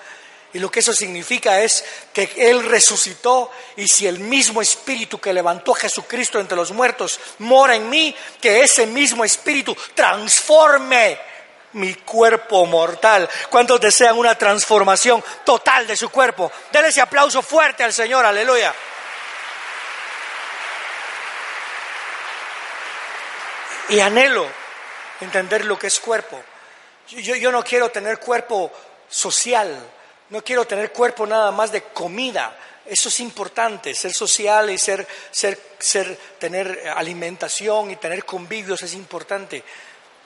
Y 0.53 0.59
lo 0.59 0.73
que 0.73 0.81
eso 0.81 0.93
significa 0.93 1.61
es 1.63 1.85
que 2.13 2.33
Él 2.37 2.65
resucitó 2.65 3.53
y 3.77 3.87
si 3.87 4.09
el 4.09 4.19
mismo 4.19 4.61
espíritu 4.61 5.21
que 5.21 5.33
levantó 5.33 5.71
a 5.71 5.77
Jesucristo 5.77 6.41
entre 6.41 6.57
los 6.57 6.73
muertos 6.73 7.21
mora 7.39 7.77
en 7.77 7.89
mí, 7.89 8.13
que 8.41 8.63
ese 8.65 8.89
mismo 8.89 9.25
espíritu 9.25 9.77
transforme 9.95 11.30
mi 11.73 11.95
cuerpo 11.95 12.67
mortal. 12.67 13.29
¿Cuántos 13.49 13.81
desean 13.81 14.19
una 14.19 14.35
transformación 14.37 15.23
total 15.45 15.87
de 15.87 15.97
su 15.97 16.11
cuerpo? 16.11 16.51
Denle 16.73 16.89
ese 16.89 17.01
aplauso 17.01 17.43
fuerte 17.43 17.85
al 17.85 17.93
Señor, 17.93 18.25
aleluya. 18.25 18.75
Y 23.89 24.01
anhelo 24.01 24.47
entender 25.21 25.65
lo 25.65 25.79
que 25.79 25.89
es 25.89 25.99
cuerpo. 26.01 26.41
Yo, 27.09 27.35
yo 27.35 27.51
no 27.51 27.65
quiero 27.65 27.91
tener 27.91 28.21
cuerpo 28.21 28.71
social, 29.09 29.77
no 30.29 30.45
quiero 30.45 30.65
tener 30.65 30.93
cuerpo 30.93 31.27
nada 31.27 31.51
más 31.51 31.73
de 31.73 31.83
comida. 31.83 32.57
Eso 32.87 33.09
es 33.09 33.21
importante, 33.21 33.95
ser 33.95 34.13
social 34.13 34.71
y 34.71 34.79
ser, 34.79 35.07
ser, 35.31 35.61
ser, 35.79 36.17
tener 36.39 36.89
alimentación 36.97 37.91
y 37.91 37.97
tener 37.97 38.25
convivios 38.25 38.83
es 38.83 38.95
importante. 38.95 39.63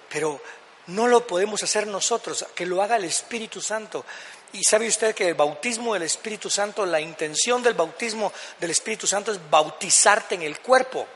Pero 0.09 0.41
no 0.88 1.07
lo 1.07 1.26
podemos 1.26 1.62
hacer 1.62 1.87
nosotros, 1.87 2.45
que 2.55 2.67
lo 2.67 2.83
haga 2.83 2.97
el 2.97 3.05
Espíritu 3.05 3.61
Santo. 3.61 4.05
Y 4.53 4.62
sabe 4.62 4.87
usted 4.87 5.14
que 5.14 5.29
el 5.29 5.35
bautismo 5.35 5.95
del 5.95 6.05
Espíritu 6.05 6.49
Santo, 6.49 6.87
la 6.87 7.00
intención 7.00 7.62
del 7.62 7.75
bautismo 7.75 8.33
del 8.61 8.71
Espíritu 8.71 9.07
Santo 9.07 9.33
es 9.33 9.50
bautizarte 9.50 10.35
en 10.35 10.43
el 10.43 10.61
cuerpo. 10.61 11.07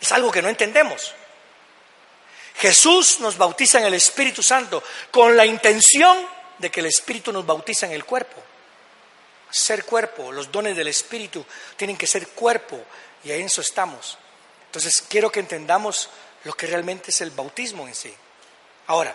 Es 0.00 0.12
algo 0.12 0.30
que 0.30 0.42
no 0.42 0.48
entendemos. 0.48 1.14
Jesús 2.56 3.20
nos 3.20 3.36
bautiza 3.36 3.78
en 3.78 3.86
el 3.86 3.94
Espíritu 3.94 4.42
Santo 4.42 4.82
con 5.10 5.36
la 5.36 5.46
intención 5.46 6.26
de 6.58 6.70
que 6.70 6.80
el 6.80 6.86
Espíritu 6.86 7.32
nos 7.32 7.46
bautiza 7.46 7.86
en 7.86 7.92
el 7.92 8.04
cuerpo. 8.04 8.42
Ser 9.50 9.84
cuerpo, 9.84 10.32
los 10.32 10.50
dones 10.50 10.76
del 10.76 10.88
Espíritu 10.88 11.44
tienen 11.76 11.96
que 11.96 12.06
ser 12.06 12.28
cuerpo 12.28 12.84
y 13.24 13.32
en 13.32 13.46
eso 13.46 13.60
estamos. 13.60 14.18
Entonces 14.66 15.02
quiero 15.08 15.30
que 15.30 15.40
entendamos 15.40 16.10
lo 16.44 16.52
que 16.52 16.66
realmente 16.66 17.10
es 17.10 17.20
el 17.20 17.30
bautismo 17.30 17.86
en 17.88 17.94
sí. 17.94 18.14
Ahora, 18.86 19.14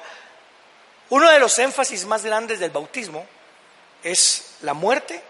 uno 1.09 1.29
de 1.29 1.39
los 1.39 1.57
énfasis 1.59 2.05
más 2.05 2.23
grandes 2.23 2.59
del 2.59 2.71
bautismo 2.71 3.25
es 4.03 4.55
la 4.61 4.73
muerte 4.73 5.21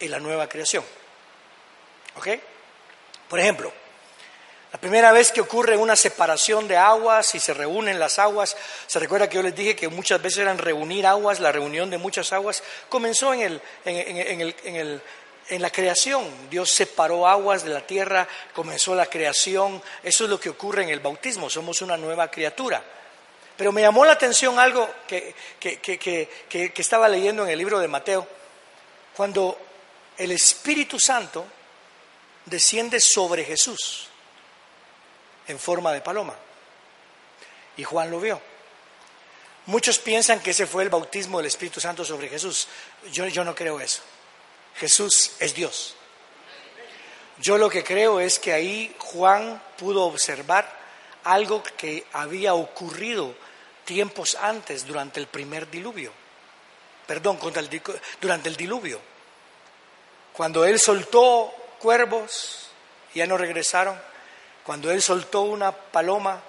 y 0.00 0.08
la 0.08 0.18
nueva 0.18 0.48
creación. 0.48 0.84
¿Ok? 2.16 2.28
Por 3.28 3.38
ejemplo, 3.38 3.72
la 4.72 4.78
primera 4.78 5.12
vez 5.12 5.32
que 5.32 5.40
ocurre 5.40 5.76
una 5.76 5.96
separación 5.96 6.68
de 6.68 6.76
aguas 6.76 7.34
y 7.34 7.40
se 7.40 7.54
reúnen 7.54 7.98
las 7.98 8.18
aguas, 8.18 8.56
se 8.86 8.98
recuerda 8.98 9.28
que 9.28 9.36
yo 9.36 9.42
les 9.42 9.54
dije 9.54 9.74
que 9.74 9.88
muchas 9.88 10.20
veces 10.20 10.40
eran 10.40 10.58
reunir 10.58 11.06
aguas, 11.06 11.40
la 11.40 11.52
reunión 11.52 11.88
de 11.88 11.96
muchas 11.96 12.32
aguas, 12.32 12.62
comenzó 12.88 13.32
en, 13.32 13.40
el, 13.40 13.62
en, 13.86 14.40
el, 14.40 14.56
en, 14.64 15.02
en 15.48 15.62
la 15.62 15.70
creación. 15.70 16.24
Dios 16.50 16.70
separó 16.70 17.26
aguas 17.26 17.64
de 17.64 17.70
la 17.70 17.86
tierra, 17.86 18.28
comenzó 18.52 18.94
la 18.94 19.06
creación. 19.06 19.82
Eso 20.02 20.24
es 20.24 20.30
lo 20.30 20.38
que 20.38 20.50
ocurre 20.50 20.82
en 20.82 20.90
el 20.90 21.00
bautismo, 21.00 21.48
somos 21.50 21.82
una 21.82 21.96
nueva 21.96 22.30
criatura. 22.30 22.82
Pero 23.56 23.72
me 23.72 23.80
llamó 23.80 24.04
la 24.04 24.12
atención 24.12 24.58
algo 24.58 24.88
que, 25.06 25.34
que, 25.58 26.72
estaba 26.76 27.08
leyendo 27.08 27.44
en 27.44 27.50
el 27.50 27.58
libro 27.58 27.80
de 27.80 27.88
Mateo, 27.88 28.26
cuando 29.16 29.58
el 30.16 30.30
Espíritu 30.30 31.00
Santo 31.00 31.44
desciende 32.44 33.00
sobre 33.00 33.44
Jesús 33.44 34.08
en 35.48 35.58
forma 35.58 35.92
de 35.92 36.00
paloma. 36.00 36.36
Y 37.76 37.84
Juan 37.84 38.10
lo 38.10 38.20
vio. 38.20 38.40
Muchos 39.66 39.98
piensan 39.98 40.40
que 40.40 40.52
ese 40.52 40.66
fue 40.66 40.84
el 40.84 40.88
bautismo 40.88 41.38
del 41.38 41.46
Espíritu 41.46 41.80
Santo 41.80 42.04
sobre 42.04 42.28
Jesús. 42.28 42.68
Yo, 43.12 43.26
yo 43.26 43.44
no 43.44 43.54
creo 43.54 43.80
eso. 43.80 44.02
Jesús 44.78 45.32
es 45.40 45.54
Dios. 45.54 45.94
Yo 47.40 47.58
lo 47.58 47.68
que 47.68 47.84
creo 47.84 48.20
es 48.20 48.38
que 48.38 48.52
ahí 48.52 48.94
Juan 48.98 49.62
pudo 49.76 50.04
observar 50.04 50.78
algo 51.24 51.62
que 51.62 52.06
había 52.12 52.54
ocurrido 52.54 53.34
tiempos 53.84 54.36
antes, 54.40 54.86
durante 54.86 55.20
el 55.20 55.26
primer 55.26 55.70
diluvio. 55.70 56.12
Perdón, 57.06 57.38
durante 58.20 58.48
el 58.48 58.56
diluvio. 58.56 59.00
Cuando 60.32 60.64
él 60.64 60.78
soltó 60.78 61.52
cuervos, 61.78 62.68
ya 63.14 63.26
no 63.26 63.36
regresaron. 63.38 63.98
Cuando 64.62 64.90
él 64.90 65.00
soltó 65.00 65.42
una 65.42 65.72
paloma, 65.72 66.42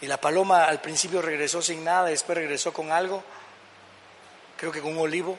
y 0.00 0.06
la 0.06 0.20
paloma 0.20 0.64
al 0.64 0.80
principio 0.80 1.22
regresó 1.22 1.62
sin 1.62 1.84
nada, 1.84 2.06
después 2.06 2.36
regresó 2.36 2.72
con 2.72 2.90
algo, 2.90 3.22
creo 4.56 4.72
que 4.72 4.80
con 4.80 4.92
un 4.92 4.98
olivo. 4.98 5.38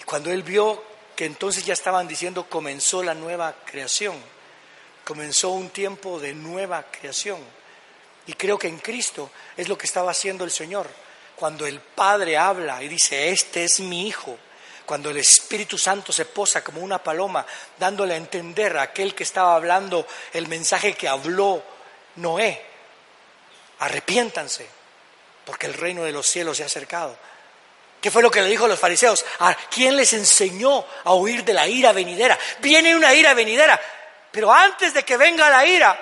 Y 0.00 0.04
cuando 0.04 0.30
él 0.30 0.42
vio 0.42 0.82
que 1.14 1.26
entonces 1.26 1.64
ya 1.64 1.74
estaban 1.74 2.08
diciendo 2.08 2.48
comenzó 2.48 3.02
la 3.02 3.14
nueva 3.14 3.54
creación, 3.64 4.16
comenzó 5.04 5.50
un 5.50 5.70
tiempo 5.70 6.18
de 6.18 6.34
nueva 6.34 6.84
creación. 6.90 7.38
Y 8.26 8.34
creo 8.34 8.58
que 8.58 8.68
en 8.68 8.78
Cristo 8.78 9.30
es 9.56 9.68
lo 9.68 9.76
que 9.76 9.86
estaba 9.86 10.10
haciendo 10.10 10.44
el 10.44 10.50
Señor. 10.50 10.88
Cuando 11.36 11.66
el 11.66 11.80
Padre 11.80 12.36
habla 12.36 12.82
y 12.82 12.88
dice, 12.88 13.30
este 13.30 13.64
es 13.64 13.80
mi 13.80 14.06
Hijo, 14.06 14.38
cuando 14.86 15.10
el 15.10 15.18
Espíritu 15.18 15.78
Santo 15.78 16.12
se 16.12 16.24
posa 16.24 16.64
como 16.64 16.80
una 16.80 17.02
paloma, 17.02 17.46
dándole 17.78 18.14
a 18.14 18.16
entender 18.16 18.76
a 18.76 18.82
aquel 18.82 19.14
que 19.14 19.22
estaba 19.22 19.54
hablando 19.54 20.06
el 20.32 20.48
mensaje 20.48 20.94
que 20.94 21.08
habló 21.08 21.62
Noé, 22.16 22.60
arrepiéntanse, 23.78 24.66
porque 25.44 25.66
el 25.66 25.74
reino 25.74 26.02
de 26.02 26.12
los 26.12 26.26
cielos 26.26 26.56
se 26.56 26.62
ha 26.62 26.66
acercado. 26.66 27.16
¿Qué 28.00 28.10
fue 28.10 28.22
lo 28.22 28.30
que 28.30 28.40
le 28.40 28.48
dijo 28.48 28.64
a 28.64 28.68
los 28.68 28.78
fariseos? 28.78 29.24
¿A 29.40 29.54
quién 29.54 29.96
les 29.96 30.12
enseñó 30.12 30.84
a 31.04 31.14
huir 31.14 31.44
de 31.44 31.52
la 31.52 31.66
ira 31.66 31.92
venidera? 31.92 32.38
Viene 32.60 32.96
una 32.96 33.12
ira 33.14 33.34
venidera, 33.34 33.78
pero 34.30 34.52
antes 34.52 34.94
de 34.94 35.04
que 35.04 35.16
venga 35.16 35.50
la 35.50 35.66
ira, 35.66 35.98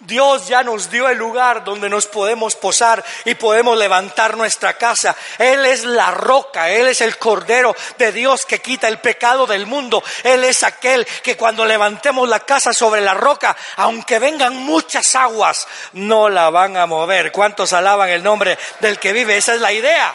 Dios 0.00 0.48
ya 0.48 0.62
nos 0.62 0.90
dio 0.90 1.08
el 1.08 1.16
lugar 1.16 1.64
donde 1.64 1.88
nos 1.88 2.06
podemos 2.06 2.56
posar 2.56 3.02
y 3.24 3.36
podemos 3.36 3.78
levantar 3.78 4.36
nuestra 4.36 4.76
casa. 4.76 5.16
Él 5.38 5.64
es 5.64 5.84
la 5.84 6.10
roca, 6.10 6.68
Él 6.68 6.88
es 6.88 7.00
el 7.00 7.16
Cordero 7.16 7.74
de 7.96 8.12
Dios 8.12 8.44
que 8.44 8.60
quita 8.60 8.88
el 8.88 8.98
pecado 8.98 9.46
del 9.46 9.66
mundo. 9.66 10.02
Él 10.22 10.44
es 10.44 10.62
aquel 10.62 11.06
que 11.22 11.36
cuando 11.36 11.64
levantemos 11.64 12.28
la 12.28 12.40
casa 12.40 12.72
sobre 12.74 13.00
la 13.00 13.14
roca, 13.14 13.56
aunque 13.76 14.18
vengan 14.18 14.56
muchas 14.56 15.14
aguas, 15.14 15.66
no 15.92 16.28
la 16.28 16.50
van 16.50 16.76
a 16.76 16.86
mover. 16.86 17.32
¿Cuántos 17.32 17.72
alaban 17.72 18.10
el 18.10 18.22
nombre 18.22 18.58
del 18.80 18.98
que 18.98 19.12
vive? 19.12 19.36
Esa 19.36 19.54
es 19.54 19.60
la 19.60 19.72
idea. 19.72 20.12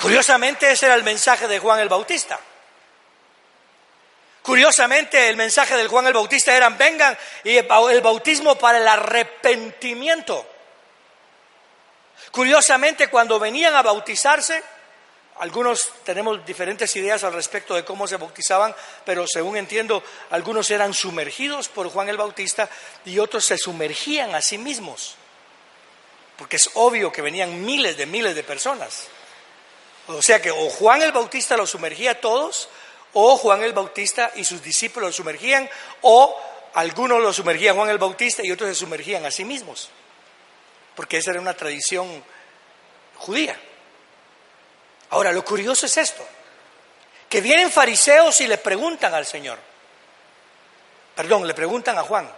Curiosamente 0.00 0.70
ese 0.70 0.86
era 0.86 0.94
el 0.94 1.02
mensaje 1.02 1.48
de 1.48 1.58
Juan 1.58 1.80
el 1.80 1.88
Bautista. 1.88 2.38
Curiosamente 4.42 5.28
el 5.28 5.36
mensaje 5.36 5.76
del 5.76 5.88
Juan 5.88 6.06
el 6.06 6.14
Bautista 6.14 6.56
era 6.56 6.68
vengan 6.70 7.18
y 7.44 7.56
el 7.56 8.00
bautismo 8.00 8.54
para 8.54 8.78
el 8.78 8.88
arrepentimiento. 8.88 10.46
Curiosamente 12.30 13.08
cuando 13.08 13.38
venían 13.38 13.74
a 13.74 13.82
bautizarse, 13.82 14.62
algunos 15.40 15.92
tenemos 16.04 16.44
diferentes 16.46 16.94
ideas 16.96 17.24
al 17.24 17.32
respecto 17.32 17.74
de 17.74 17.84
cómo 17.84 18.06
se 18.06 18.16
bautizaban, 18.16 18.74
pero 19.04 19.26
según 19.26 19.56
entiendo, 19.56 20.02
algunos 20.30 20.70
eran 20.70 20.94
sumergidos 20.94 21.68
por 21.68 21.90
Juan 21.90 22.08
el 22.08 22.16
Bautista 22.16 22.68
y 23.04 23.18
otros 23.18 23.44
se 23.44 23.58
sumergían 23.58 24.34
a 24.34 24.42
sí 24.42 24.58
mismos, 24.58 25.16
porque 26.36 26.56
es 26.56 26.70
obvio 26.74 27.12
que 27.12 27.22
venían 27.22 27.64
miles 27.64 27.96
de 27.96 28.06
miles 28.06 28.34
de 28.34 28.44
personas. 28.44 29.08
O 30.08 30.22
sea 30.22 30.40
que 30.40 30.50
o 30.50 30.70
Juan 30.70 31.02
el 31.02 31.12
Bautista 31.12 31.56
los 31.56 31.70
sumergía 31.70 32.12
a 32.12 32.20
todos, 32.20 32.68
o 33.12 33.36
Juan 33.36 33.62
el 33.62 33.72
Bautista 33.72 34.32
y 34.34 34.44
sus 34.44 34.62
discípulos 34.62 35.08
los 35.08 35.16
sumergían, 35.16 35.68
o 36.02 36.34
algunos 36.74 37.20
los 37.20 37.36
sumergían 37.36 37.76
Juan 37.76 37.90
el 37.90 37.98
Bautista 37.98 38.42
y 38.44 38.50
otros 38.50 38.70
se 38.70 38.74
sumergían 38.74 39.26
a 39.26 39.30
sí 39.30 39.44
mismos, 39.44 39.90
porque 40.94 41.18
esa 41.18 41.32
era 41.32 41.40
una 41.40 41.54
tradición 41.54 42.24
judía. 43.16 43.58
Ahora, 45.10 45.32
lo 45.32 45.44
curioso 45.44 45.86
es 45.86 45.96
esto, 45.96 46.26
que 47.28 47.40
vienen 47.40 47.70
fariseos 47.70 48.40
y 48.40 48.46
le 48.46 48.58
preguntan 48.58 49.12
al 49.14 49.26
Señor, 49.26 49.58
perdón, 51.14 51.46
le 51.46 51.54
preguntan 51.54 51.98
a 51.98 52.02
Juan, 52.02 52.30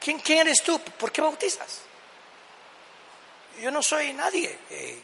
¿quién, 0.00 0.18
quién 0.18 0.40
eres 0.40 0.62
tú? 0.62 0.78
¿Por 0.78 1.12
qué 1.12 1.20
bautizas? 1.20 1.80
Yo 3.60 3.70
no 3.70 3.82
soy 3.82 4.12
nadie. 4.12 4.58
Eh, 4.70 5.02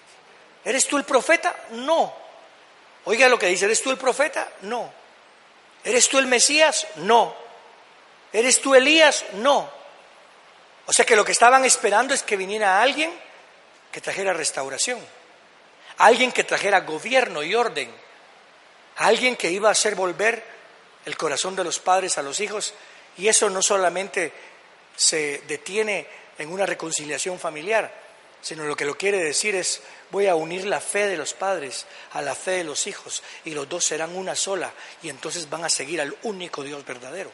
¿Eres 0.64 0.86
tú 0.86 0.96
el 0.96 1.04
profeta? 1.04 1.54
No. 1.70 2.12
Oiga 3.04 3.28
lo 3.28 3.38
que 3.38 3.46
dice, 3.46 3.64
¿eres 3.64 3.82
tú 3.82 3.90
el 3.90 3.96
profeta? 3.96 4.48
No. 4.62 4.92
¿Eres 5.84 6.08
tú 6.08 6.18
el 6.18 6.26
Mesías? 6.26 6.86
No. 6.96 7.34
¿Eres 8.32 8.60
tú 8.60 8.74
Elías? 8.74 9.24
No. 9.34 9.70
O 10.86 10.92
sea 10.92 11.04
que 11.04 11.16
lo 11.16 11.24
que 11.24 11.32
estaban 11.32 11.64
esperando 11.64 12.14
es 12.14 12.22
que 12.22 12.36
viniera 12.36 12.82
alguien 12.82 13.12
que 13.90 14.00
trajera 14.00 14.32
restauración, 14.32 15.00
alguien 15.98 16.32
que 16.32 16.44
trajera 16.44 16.80
gobierno 16.80 17.42
y 17.42 17.54
orden, 17.54 17.92
alguien 18.96 19.36
que 19.36 19.50
iba 19.50 19.68
a 19.68 19.72
hacer 19.72 19.94
volver 19.94 20.44
el 21.04 21.16
corazón 21.16 21.56
de 21.56 21.64
los 21.64 21.78
padres 21.78 22.18
a 22.18 22.22
los 22.22 22.40
hijos, 22.40 22.74
y 23.16 23.28
eso 23.28 23.50
no 23.50 23.62
solamente 23.62 24.32
se 24.96 25.42
detiene 25.46 26.06
en 26.38 26.52
una 26.52 26.66
reconciliación 26.66 27.38
familiar, 27.38 27.92
sino 28.42 28.64
lo 28.64 28.76
que 28.76 28.84
lo 28.84 28.96
quiere 28.96 29.18
decir 29.18 29.54
es 29.54 29.82
voy 30.10 30.26
a 30.26 30.34
unir 30.34 30.64
la 30.64 30.80
fe 30.80 31.06
de 31.06 31.16
los 31.16 31.34
padres 31.34 31.86
a 32.12 32.22
la 32.22 32.34
fe 32.34 32.52
de 32.52 32.64
los 32.64 32.86
hijos 32.86 33.22
y 33.44 33.50
los 33.50 33.68
dos 33.68 33.84
serán 33.84 34.16
una 34.16 34.34
sola 34.34 34.72
y 35.02 35.08
entonces 35.08 35.48
van 35.48 35.64
a 35.64 35.68
seguir 35.68 36.00
al 36.00 36.16
único 36.22 36.62
Dios 36.62 36.84
verdadero. 36.84 37.30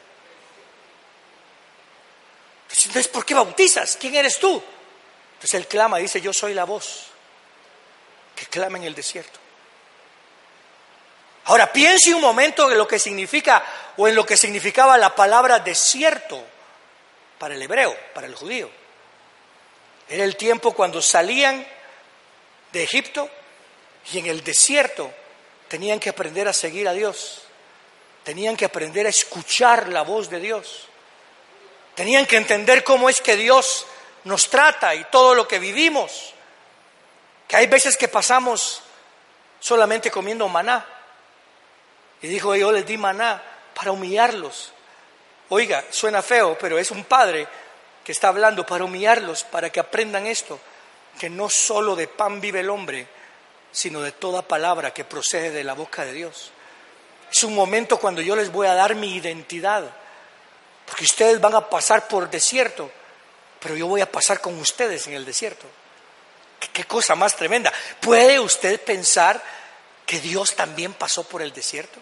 Entonces, 2.69 3.07
¿por 3.07 3.25
qué 3.25 3.33
bautizas? 3.33 3.97
¿Quién 3.99 4.15
eres 4.15 4.39
tú? 4.39 4.61
Entonces 5.33 5.53
él 5.53 5.67
clama, 5.67 5.97
dice, 5.97 6.21
yo 6.21 6.33
soy 6.33 6.53
la 6.53 6.65
voz 6.65 7.07
que 8.35 8.45
clama 8.45 8.77
en 8.77 8.83
el 8.83 8.95
desierto. 8.95 9.39
Ahora 11.45 11.71
piense 11.71 12.13
un 12.13 12.21
momento 12.21 12.69
en 12.69 12.77
lo 12.77 12.87
que 12.87 12.99
significa 12.99 13.63
o 13.95 14.07
en 14.07 14.15
lo 14.15 14.25
que 14.25 14.35
significaba 14.35 14.97
la 14.97 15.15
palabra 15.15 15.59
desierto 15.59 16.43
para 17.39 17.55
el 17.55 17.61
hebreo, 17.61 17.95
para 18.13 18.27
el 18.27 18.35
judío. 18.35 18.69
Era 20.09 20.23
el 20.23 20.35
tiempo 20.35 20.73
cuando 20.73 21.01
salían 21.01 21.65
de 22.71 22.83
Egipto 22.83 23.29
y 24.11 24.19
en 24.19 24.27
el 24.27 24.43
desierto 24.43 25.11
tenían 25.67 25.99
que 25.99 26.09
aprender 26.09 26.47
a 26.47 26.53
seguir 26.53 26.87
a 26.87 26.93
Dios, 26.93 27.41
tenían 28.23 28.55
que 28.55 28.65
aprender 28.65 29.05
a 29.05 29.09
escuchar 29.09 29.89
la 29.89 30.03
voz 30.03 30.29
de 30.29 30.39
Dios, 30.39 30.87
tenían 31.95 32.25
que 32.25 32.37
entender 32.37 32.83
cómo 32.83 33.09
es 33.09 33.21
que 33.21 33.35
Dios 33.35 33.85
nos 34.23 34.49
trata 34.49 34.95
y 34.95 35.03
todo 35.05 35.35
lo 35.35 35.47
que 35.47 35.59
vivimos, 35.59 36.33
que 37.47 37.57
hay 37.57 37.67
veces 37.67 37.97
que 37.97 38.07
pasamos 38.07 38.81
solamente 39.59 40.11
comiendo 40.11 40.47
maná. 40.47 40.85
Y 42.21 42.27
dijo, 42.27 42.55
yo 42.55 42.71
les 42.71 42.85
di 42.85 42.97
maná 42.97 43.41
para 43.73 43.91
humillarlos. 43.91 44.71
Oiga, 45.49 45.83
suena 45.89 46.21
feo, 46.21 46.57
pero 46.59 46.77
es 46.77 46.91
un 46.91 47.03
padre 47.05 47.47
que 48.07 48.13
está 48.13 48.29
hablando 48.29 48.65
para 48.65 48.85
humillarlos, 48.85 49.43
para 49.43 49.69
que 49.69 49.81
aprendan 49.81 50.27
esto, 50.27 50.57
que 51.19 51.29
no 51.29 51.49
solo 51.49 51.93
de 51.93 52.07
pan 52.07 52.39
vive 52.39 52.61
el 52.61 52.69
hombre, 52.69 53.05
sino 53.69 53.99
de 53.99 54.13
toda 54.13 54.47
palabra 54.47 54.93
que 54.93 55.03
procede 55.03 55.51
de 55.51 55.65
la 55.65 55.73
boca 55.73 56.05
de 56.05 56.13
Dios. 56.13 56.53
Es 57.29 57.43
un 57.43 57.53
momento 57.53 57.99
cuando 57.99 58.21
yo 58.21 58.33
les 58.37 58.49
voy 58.49 58.65
a 58.65 58.75
dar 58.75 58.95
mi 58.95 59.13
identidad, 59.13 59.93
porque 60.85 61.03
ustedes 61.03 61.41
van 61.41 61.55
a 61.55 61.69
pasar 61.69 62.07
por 62.07 62.29
desierto, 62.29 62.89
pero 63.59 63.75
yo 63.75 63.87
voy 63.87 63.99
a 63.99 64.09
pasar 64.09 64.39
con 64.39 64.57
ustedes 64.57 65.05
en 65.07 65.13
el 65.13 65.25
desierto. 65.25 65.65
¿Qué, 66.71 66.85
cosa 66.85 67.13
más 67.13 67.35
tremenda? 67.35 67.73
¿Puede 67.99 68.39
usted 68.39 68.79
pensar 68.79 69.43
que 70.05 70.21
Dios 70.21 70.55
también 70.55 70.93
pasó 70.93 71.25
por 71.25 71.41
el 71.41 71.51
desierto? 71.51 71.99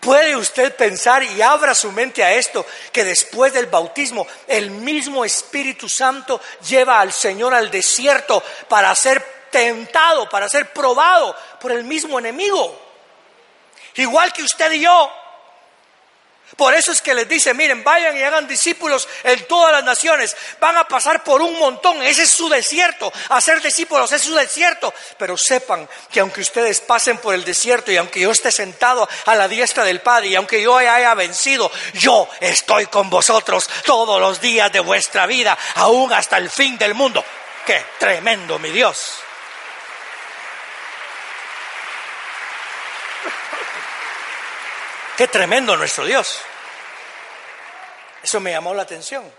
¿Puede 0.00 0.34
usted 0.34 0.74
pensar 0.76 1.22
y 1.22 1.42
abra 1.42 1.74
su 1.74 1.92
mente 1.92 2.24
a 2.24 2.32
esto, 2.32 2.64
que 2.90 3.04
después 3.04 3.52
del 3.52 3.66
bautismo 3.66 4.26
el 4.46 4.70
mismo 4.70 5.26
Espíritu 5.26 5.90
Santo 5.90 6.40
lleva 6.66 7.00
al 7.00 7.12
Señor 7.12 7.52
al 7.54 7.70
desierto 7.70 8.42
para 8.68 8.94
ser 8.94 9.22
tentado, 9.50 10.28
para 10.30 10.48
ser 10.48 10.72
probado 10.72 11.36
por 11.60 11.70
el 11.72 11.84
mismo 11.84 12.18
enemigo? 12.18 12.80
Igual 13.96 14.32
que 14.32 14.42
usted 14.42 14.72
y 14.72 14.80
yo, 14.80 15.12
por 16.56 16.74
eso 16.74 16.92
es 16.92 17.00
que 17.00 17.14
les 17.14 17.28
dice, 17.28 17.54
miren, 17.54 17.84
vayan 17.84 18.16
y 18.16 18.22
hagan 18.22 18.48
discípulos 18.48 19.08
en 19.22 19.46
todas 19.46 19.72
las 19.72 19.84
naciones. 19.84 20.36
Van 20.58 20.76
a 20.76 20.86
pasar 20.86 21.22
por 21.22 21.40
un 21.42 21.58
montón. 21.58 22.02
Ese 22.02 22.22
es 22.22 22.30
su 22.30 22.48
desierto. 22.48 23.12
Hacer 23.30 23.62
discípulos 23.62 24.12
es 24.12 24.22
su 24.22 24.34
desierto. 24.34 24.92
Pero 25.16 25.36
sepan 25.36 25.88
que 26.10 26.20
aunque 26.20 26.40
ustedes 26.40 26.80
pasen 26.80 27.18
por 27.18 27.34
el 27.34 27.44
desierto 27.44 27.92
y 27.92 27.96
aunque 27.96 28.20
yo 28.20 28.30
esté 28.30 28.52
sentado 28.52 29.08
a 29.26 29.34
la 29.34 29.48
diestra 29.48 29.84
del 29.84 30.00
Padre 30.00 30.28
y 30.28 30.36
aunque 30.36 30.60
yo 30.60 30.76
haya 30.76 31.14
vencido, 31.14 31.70
yo 31.94 32.28
estoy 32.40 32.86
con 32.86 33.08
vosotros 33.08 33.68
todos 33.84 34.20
los 34.20 34.40
días 34.40 34.72
de 34.72 34.80
vuestra 34.80 35.26
vida, 35.26 35.56
aún 35.76 36.12
hasta 36.12 36.36
el 36.36 36.50
fin 36.50 36.76
del 36.78 36.94
mundo. 36.94 37.24
¡Qué 37.64 37.84
tremendo, 37.98 38.58
mi 38.58 38.70
Dios! 38.70 39.29
Qué 45.20 45.28
tremendo 45.28 45.76
nuestro 45.76 46.06
Dios. 46.06 46.40
Eso 48.22 48.40
me 48.40 48.52
llamó 48.52 48.72
la 48.72 48.84
atención. 48.84 49.30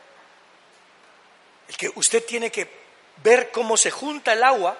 El 1.67 1.75
que 1.75 1.91
usted 1.95 2.23
tiene 2.23 2.51
que 2.51 2.69
ver 3.23 3.49
cómo 3.49 3.75
se 3.75 3.89
junta 3.89 4.33
el 4.33 4.43
agua 4.43 4.77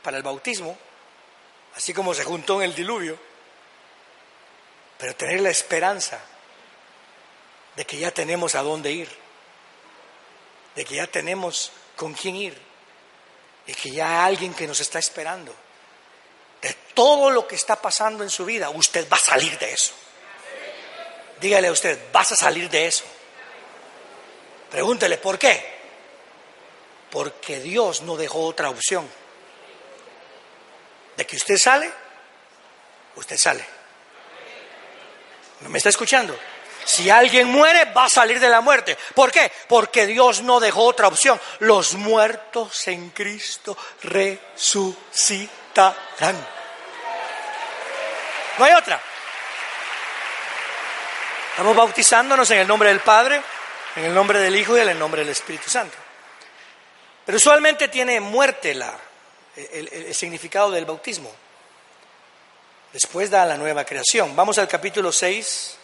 para 0.00 0.16
el 0.16 0.22
bautismo, 0.22 0.78
así 1.74 1.92
como 1.92 2.14
se 2.14 2.22
juntó 2.22 2.62
en 2.62 2.70
el 2.70 2.74
diluvio, 2.76 3.18
pero 4.96 5.16
tener 5.16 5.40
la 5.40 5.50
esperanza 5.50 6.20
de 7.74 7.84
que 7.84 7.98
ya 7.98 8.12
tenemos 8.12 8.54
a 8.54 8.62
dónde 8.62 8.92
ir, 8.92 9.10
de 10.76 10.84
que 10.84 10.94
ya 10.94 11.08
tenemos 11.08 11.72
con 11.96 12.14
quién 12.14 12.36
ir, 12.36 12.62
y 13.66 13.74
que 13.74 13.90
ya 13.90 14.22
hay 14.22 14.34
alguien 14.34 14.54
que 14.54 14.68
nos 14.68 14.78
está 14.78 15.00
esperando. 15.00 15.52
De 16.62 16.72
todo 16.94 17.28
lo 17.28 17.48
que 17.48 17.56
está 17.56 17.74
pasando 17.82 18.22
en 18.22 18.30
su 18.30 18.44
vida, 18.44 18.70
usted 18.70 19.10
va 19.10 19.16
a 19.16 19.26
salir 19.26 19.58
de 19.58 19.72
eso. 19.72 19.94
Dígale 21.40 21.68
a 21.68 21.72
usted, 21.72 21.98
vas 22.12 22.32
a 22.32 22.36
salir 22.36 22.68
de 22.68 22.86
eso. 22.86 23.04
Pregúntele, 24.70 25.18
¿por 25.18 25.38
qué? 25.38 25.78
Porque 27.10 27.60
Dios 27.60 28.02
no 28.02 28.16
dejó 28.16 28.44
otra 28.44 28.70
opción. 28.70 29.08
De 31.16 31.26
que 31.26 31.36
usted 31.36 31.56
sale, 31.56 31.90
usted 33.16 33.36
sale. 33.36 33.64
¿Me 35.60 35.78
está 35.78 35.88
escuchando? 35.88 36.38
Si 36.84 37.10
alguien 37.10 37.48
muere, 37.48 37.86
va 37.86 38.04
a 38.06 38.08
salir 38.08 38.40
de 38.40 38.48
la 38.48 38.60
muerte. 38.60 38.96
¿Por 39.14 39.30
qué? 39.30 39.52
Porque 39.68 40.06
Dios 40.06 40.42
no 40.42 40.58
dejó 40.60 40.84
otra 40.84 41.08
opción. 41.08 41.40
Los 41.58 41.94
muertos 41.94 42.88
en 42.88 43.10
Cristo 43.10 43.76
resucitarán. 44.02 45.96
No 48.58 48.64
hay 48.64 48.72
otra. 48.72 49.02
Estamos 51.58 51.76
bautizándonos 51.76 52.48
en 52.52 52.60
el 52.60 52.68
nombre 52.68 52.88
del 52.88 53.00
Padre, 53.00 53.42
en 53.96 54.04
el 54.04 54.14
nombre 54.14 54.38
del 54.38 54.54
Hijo 54.54 54.78
y 54.78 54.80
en 54.80 54.90
el 54.90 54.96
nombre 54.96 55.22
del 55.22 55.30
Espíritu 55.30 55.68
Santo. 55.68 55.96
Pero 57.26 57.34
usualmente 57.34 57.88
tiene 57.88 58.20
muerte 58.20 58.76
la, 58.76 58.96
el, 59.56 60.14
significado 60.14 60.70
del 60.70 60.84
bautismo. 60.84 61.34
Después 62.92 63.28
da 63.28 63.44
la 63.44 63.56
nueva 63.56 63.84
creación. 63.84 64.36
Vamos 64.36 64.56
al 64.58 64.68
capítulo 64.68 65.10
6 65.10 65.76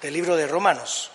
del 0.00 0.14
libro 0.14 0.34
de 0.34 0.46
Romanos. 0.46 1.10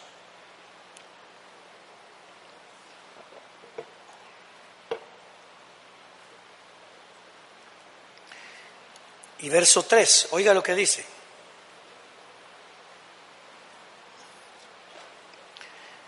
Y 9.39 9.49
verso 9.49 9.81
3, 9.81 10.27
oiga 10.33 10.53
lo 10.53 10.61
que 10.61 10.75
dice. 10.75 11.14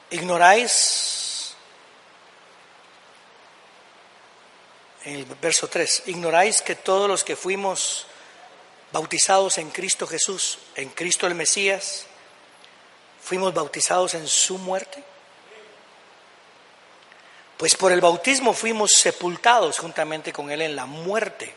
Ignoráis, 0.10 1.54
en 5.04 5.16
el 5.16 5.26
verso 5.26 5.68
3, 5.68 6.04
ignoráis 6.06 6.62
que 6.62 6.76
todos 6.76 7.10
los 7.10 7.26
que 7.26 7.36
fuimos 7.36 8.08
bautizados 8.94 9.58
en 9.58 9.70
Cristo 9.70 10.08
Jesús, 10.08 10.60
en 10.76 10.90
Cristo 10.90 11.28
el 11.28 11.36
Mesías, 11.36 12.06
fuimos 13.22 13.54
bautizados 13.54 14.14
en 14.14 14.28
su 14.28 14.58
muerte. 14.58 15.04
Pues 17.58 17.76
por 17.76 17.92
el 17.92 18.00
bautismo 18.00 18.54
fuimos 18.54 18.94
sepultados 18.94 19.78
juntamente 19.78 20.32
con 20.32 20.52
Él 20.52 20.62
en 20.62 20.76
la 20.78 20.86
muerte, 20.86 21.54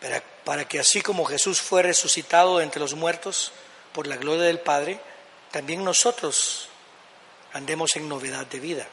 para, 0.00 0.20
para 0.44 0.66
que 0.66 0.80
así 0.80 1.00
como 1.00 1.24
Jesús 1.24 1.60
fue 1.60 1.84
resucitado 1.84 2.60
entre 2.60 2.80
los 2.80 2.94
muertos 2.94 3.52
por 3.92 4.08
la 4.08 4.16
gloria 4.16 4.44
del 4.44 4.58
Padre, 4.58 5.00
también 5.52 5.84
nosotros 5.84 6.67
andemos 7.52 7.96
en 7.96 8.08
novedad 8.08 8.46
de 8.46 8.60
vida. 8.60 8.86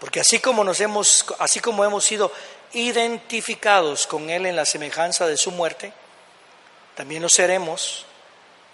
Porque 0.00 0.20
así 0.20 0.40
como 0.40 0.62
nos 0.62 0.80
hemos, 0.80 1.24
así 1.38 1.60
como 1.60 1.84
hemos 1.84 2.04
sido 2.04 2.32
identificados 2.72 4.06
con 4.06 4.28
Él 4.28 4.46
en 4.46 4.56
la 4.56 4.66
semejanza 4.66 5.26
de 5.26 5.36
su 5.36 5.50
muerte, 5.50 5.92
también 6.94 7.22
lo 7.22 7.28
seremos 7.28 8.04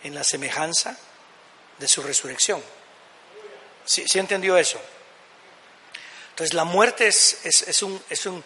en 0.03 0.15
la 0.15 0.25
semejanza 0.25 0.97
de 1.79 1.89
su 1.89 2.03
resurrección. 2.03 2.63
¿Sí, 3.85 4.05
entendió 4.19 4.57
eso? 4.57 4.81
Entonces 6.31 6.55
la 6.55 6.65
muerte 6.65 7.09
es, 7.09 7.45
es, 7.45 7.83
un, 7.83 8.03
es, 8.09 8.27
un, 8.27 8.43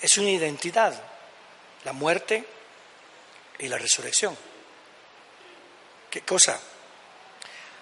es 0.00 0.18
una 0.18 0.30
identidad, 0.30 1.02
la 1.84 1.92
muerte 1.92 2.44
y 3.58 3.68
la 3.68 3.78
resurrección. 3.78 4.36
¿Qué 6.10 6.22
cosa? 6.22 6.60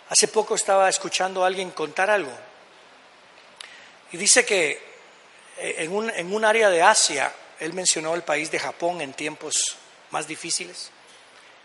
Hace 0.09 0.29
poco 0.29 0.55
estaba 0.55 0.89
escuchando 0.89 1.43
a 1.43 1.49
alguien 1.49 1.71
contar 1.73 2.11
algo 2.11 2.33
y 4.13 4.17
dice 4.17 4.45
que 4.45 4.71
eh, 5.59 5.75
en 5.79 5.93
un, 5.93 6.11
en 6.11 6.33
un 6.33 6.45
área 6.45 6.71
de 6.71 6.83
Asia, 6.83 7.33
él 7.59 7.73
mencionó 7.73 8.15
el 8.15 8.23
país 8.23 8.51
de 8.51 8.59
Japón 8.59 9.01
en 9.01 9.15
tiempos 9.15 9.77
más 10.11 10.29
difíciles, 10.29 10.91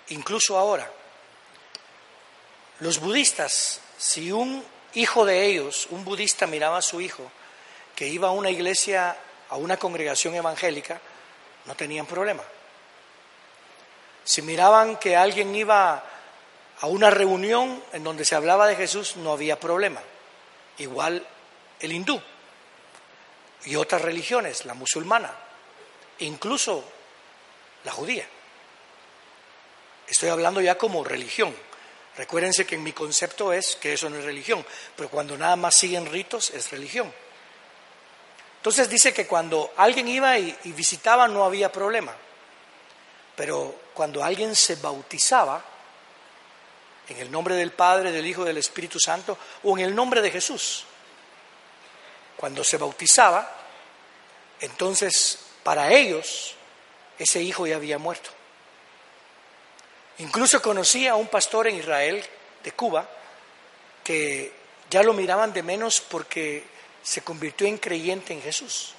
incluso 0.10 0.58
ahora, 0.58 0.92
los 2.80 3.00
budistas, 3.00 3.80
si 3.98 4.32
un 4.32 4.66
hijo 4.96 5.24
de 5.24 5.46
ellos, 5.46 5.88
un 5.92 6.04
budista 6.04 6.48
miraba 6.48 6.80
a 6.80 6.82
su 6.82 7.00
hijo 7.00 7.32
que 7.96 8.08
iba 8.08 8.30
a 8.30 8.32
una 8.32 8.50
iglesia, 8.50 9.16
a 9.50 9.56
una 9.58 9.78
congregación 9.78 10.34
evangélica, 10.34 11.00
no 11.66 11.76
tenían 11.76 12.08
problema. 12.08 12.44
Si 14.24 14.42
miraban 14.42 14.98
que 14.98 15.16
alguien 15.16 15.54
iba 15.56 16.04
a 16.82 16.88
una 16.88 17.10
reunión 17.10 17.84
en 17.94 18.04
donde 18.04 18.26
se 18.26 18.36
hablaba 18.36 18.68
de 18.68 18.76
Jesús, 18.76 19.16
no 19.18 19.32
había 19.32 19.60
problema. 19.60 20.02
Igual 20.78 21.26
el 21.80 21.92
hindú 21.92 22.22
y 23.66 23.76
otras 23.76 24.02
religiones, 24.02 24.66
la 24.66 24.74
musulmana, 24.74 25.32
incluso 26.20 26.84
la 27.84 27.92
judía. 27.92 28.28
Estoy 30.08 30.30
hablando 30.30 30.60
ya 30.60 30.78
como 30.78 31.04
religión. 31.04 31.56
Recuérdense 32.18 32.66
que 32.66 32.76
en 32.76 32.84
mi 32.84 32.92
concepto 32.92 33.54
es 33.54 33.76
que 33.76 33.94
eso 33.94 34.10
no 34.10 34.18
es 34.18 34.26
religión, 34.26 34.66
pero 34.96 35.10
cuando 35.10 35.38
nada 35.38 35.56
más 35.56 35.76
siguen 35.76 36.06
ritos 36.08 36.50
es 36.50 36.72
religión. 36.72 37.14
Entonces 38.58 38.90
dice 38.90 39.14
que 39.14 39.26
cuando 39.26 39.74
alguien 39.78 40.08
iba 40.08 40.38
y, 40.38 40.56
visitaba 40.66 41.28
no 41.28 41.46
había 41.46 41.72
problema, 41.72 42.14
pero 43.36 43.74
cuando 43.94 44.24
alguien 44.24 44.56
se 44.56 44.76
bautizaba 44.76 45.64
en 47.10 47.18
el 47.18 47.32
nombre 47.32 47.56
del 47.56 47.72
Padre, 47.72 48.12
del 48.12 48.26
Hijo 48.26 48.44
del 48.44 48.58
Espíritu 48.58 49.00
Santo 49.00 49.38
o 49.64 49.78
en 49.78 49.86
el 49.86 49.96
nombre 49.96 50.22
de 50.22 50.32
Jesús, 50.32 50.86
cuando 52.38 52.64
se 52.64 52.78
bautizaba, 52.78 53.50
entonces 54.60 55.40
para 55.64 55.92
ellos 55.92 56.56
ese 57.20 57.42
hijo 57.42 57.68
ya 57.68 57.76
había 57.76 57.98
muerto. 57.98 58.30
Incluso 60.20 60.62
conocí 60.62 61.08
a 61.08 61.16
un 61.16 61.28
pastor 61.28 61.68
en 61.68 61.78
Israel, 61.78 62.24
de 62.64 62.72
Cuba, 62.74 63.10
que 64.04 64.54
ya 64.90 65.04
lo 65.04 65.14
miraban 65.14 65.54
de 65.54 65.64
menos 65.64 66.02
porque 66.02 66.64
se 67.02 67.22
convirtió 67.22 67.68
en 67.68 67.78
creyente 67.78 68.34
en 68.34 68.42
Jesús. 68.42 68.94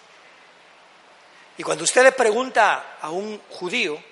Y 1.59 1.63
cuando 1.63 1.85
usted 1.85 2.03
le 2.03 2.13
pregunta 2.13 2.97
a 3.01 3.11
un 3.11 3.41
judío 3.51 4.03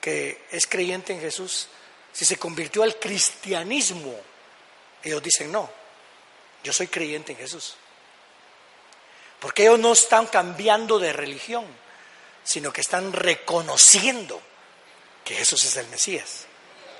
que 0.00 0.44
es 0.50 0.66
creyente 0.66 1.12
en 1.12 1.20
Jesús, 1.20 1.68
si 2.14 2.24
se 2.24 2.38
convirtió 2.38 2.84
al 2.84 2.98
cristianismo, 2.98 4.14
ellos 5.02 5.22
dicen 5.22 5.50
no, 5.50 5.68
yo 6.62 6.72
soy 6.72 6.86
creyente 6.86 7.32
en 7.32 7.38
Jesús. 7.38 7.76
Porque 9.40 9.64
ellos 9.64 9.80
no 9.80 9.92
están 9.92 10.28
cambiando 10.28 10.98
de 10.98 11.12
religión, 11.12 11.66
sino 12.44 12.72
que 12.72 12.80
están 12.80 13.12
reconociendo 13.12 14.40
que 15.24 15.34
Jesús 15.34 15.64
es 15.64 15.76
el 15.76 15.88
Mesías. 15.88 16.46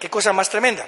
Qué 0.01 0.11
cosa 0.11 0.33
más 0.33 0.51
tremenda. 0.51 0.87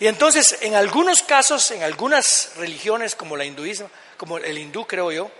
Y 0.00 0.08
entonces, 0.08 0.58
en 0.60 0.74
algunos 0.74 1.22
casos, 1.22 1.70
en 1.70 1.84
algunas 1.84 2.52
religiones 2.56 3.14
como 3.14 3.36
la 3.36 3.44
hinduismo, 3.44 3.88
como 4.16 4.38
el 4.38 4.58
hindú 4.58 4.86
creo 4.86 5.12
yo, 5.12 5.30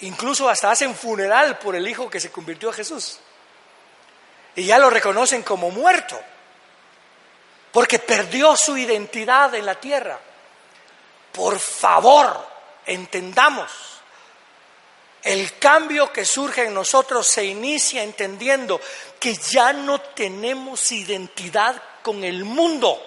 incluso 0.00 0.48
hasta 0.48 0.70
hacen 0.70 0.94
funeral 0.94 1.58
por 1.58 1.74
el 1.74 1.88
hijo 1.88 2.10
que 2.10 2.20
se 2.20 2.30
convirtió 2.30 2.68
a 2.68 2.74
Jesús. 2.74 3.18
Y 4.54 4.66
ya 4.66 4.78
lo 4.78 4.90
reconocen 4.90 5.42
como 5.42 5.70
muerto, 5.70 6.20
porque 7.76 7.98
perdió 7.98 8.56
su 8.56 8.74
identidad 8.78 9.54
en 9.54 9.66
la 9.66 9.74
tierra. 9.74 10.18
Por 11.30 11.58
favor, 11.58 12.48
entendamos 12.86 13.70
el 15.22 15.58
cambio 15.58 16.10
que 16.10 16.24
surge 16.24 16.64
en 16.64 16.72
nosotros 16.72 17.28
se 17.28 17.44
inicia 17.44 18.02
entendiendo 18.02 18.80
que 19.20 19.34
ya 19.34 19.74
no 19.74 20.00
tenemos 20.00 20.90
identidad 20.90 21.76
con 22.00 22.24
el 22.24 22.44
mundo. 22.44 22.98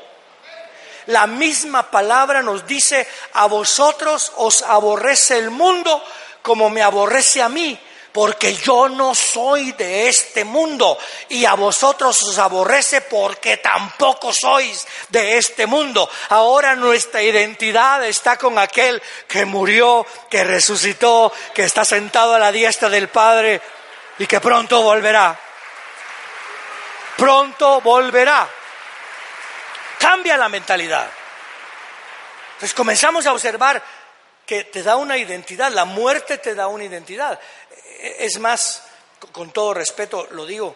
La 1.08 1.26
misma 1.26 1.90
palabra 1.90 2.44
nos 2.44 2.68
dice, 2.68 3.08
a 3.34 3.48
vosotros 3.48 4.32
os 4.36 4.62
aborrece 4.62 5.40
el 5.40 5.50
mundo 5.50 6.00
como 6.44 6.70
me 6.70 6.84
aborrece 6.84 7.42
a 7.42 7.50
mí 7.50 7.76
porque 8.20 8.54
yo 8.54 8.90
no 8.90 9.16
soy 9.16 9.72
de 9.72 10.10
este 10.10 10.44
mundo 10.44 11.00
y 11.30 11.46
a 11.46 11.54
vosotros 11.54 12.22
os 12.24 12.38
aborrece 12.38 13.00
porque 13.00 13.56
tampoco 13.56 14.34
sois 14.34 14.86
de 15.08 15.38
este 15.38 15.66
mundo. 15.66 16.10
Ahora 16.28 16.76
nuestra 16.76 17.24
identidad 17.24 18.06
está 18.06 18.36
con 18.36 18.60
aquel 18.60 19.02
que 19.26 19.46
murió, 19.46 20.06
que 20.30 20.44
resucitó, 20.44 21.32
que 21.54 21.64
está 21.64 21.86
sentado 21.86 22.36
a 22.36 22.40
la 22.40 22.52
diestra 22.52 22.90
del 22.90 23.08
Padre 23.08 23.62
y 24.18 24.28
que 24.28 24.42
pronto 24.42 24.82
volverá. 24.82 25.40
Pronto 27.16 27.80
volverá. 27.80 28.50
Cambia 29.98 30.36
la 30.36 30.50
mentalidad. 30.50 31.10
Entonces 32.56 32.74
comenzamos 32.74 33.26
a 33.26 33.32
observar 33.32 33.82
que 34.50 34.64
te 34.64 34.82
da 34.82 34.96
una 34.96 35.16
identidad, 35.16 35.72
la 35.72 35.86
muerte 35.86 36.40
te 36.40 36.56
da 36.56 36.66
una 36.68 36.84
identidad. 36.84 37.40
Es 38.20 38.40
más, 38.40 38.84
con 39.32 39.52
todo 39.52 39.74
respeto 39.74 40.28
lo 40.32 40.46
digo, 40.46 40.76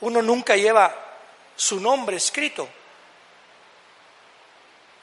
uno 0.00 0.22
nunca 0.22 0.56
lleva 0.56 0.94
su 1.56 1.80
nombre 1.80 2.16
escrito. 2.16 2.68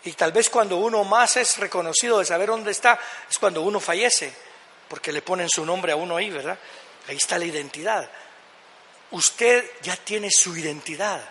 Y 0.04 0.14
tal 0.14 0.32
vez 0.32 0.50
cuando 0.50 0.78
uno 0.78 1.04
más 1.04 1.36
es 1.38 1.58
reconocido 1.58 2.20
de 2.20 2.26
saber 2.26 2.50
dónde 2.50 2.72
está, 2.72 3.00
es 3.30 3.40
cuando 3.40 3.62
uno 3.62 3.80
fallece, 3.80 4.32
porque 4.88 5.12
le 5.12 5.22
ponen 5.22 5.50
su 5.50 5.66
nombre 5.66 5.92
a 5.92 5.96
uno 5.96 6.16
ahí, 6.16 6.30
¿verdad? 6.30 6.58
Ahí 7.08 7.18
está 7.18 7.38
la 7.40 7.46
identidad. 7.46 8.08
Usted 9.12 9.70
ya 9.82 9.96
tiene 9.96 10.30
su 10.30 10.56
identidad. 10.56 11.22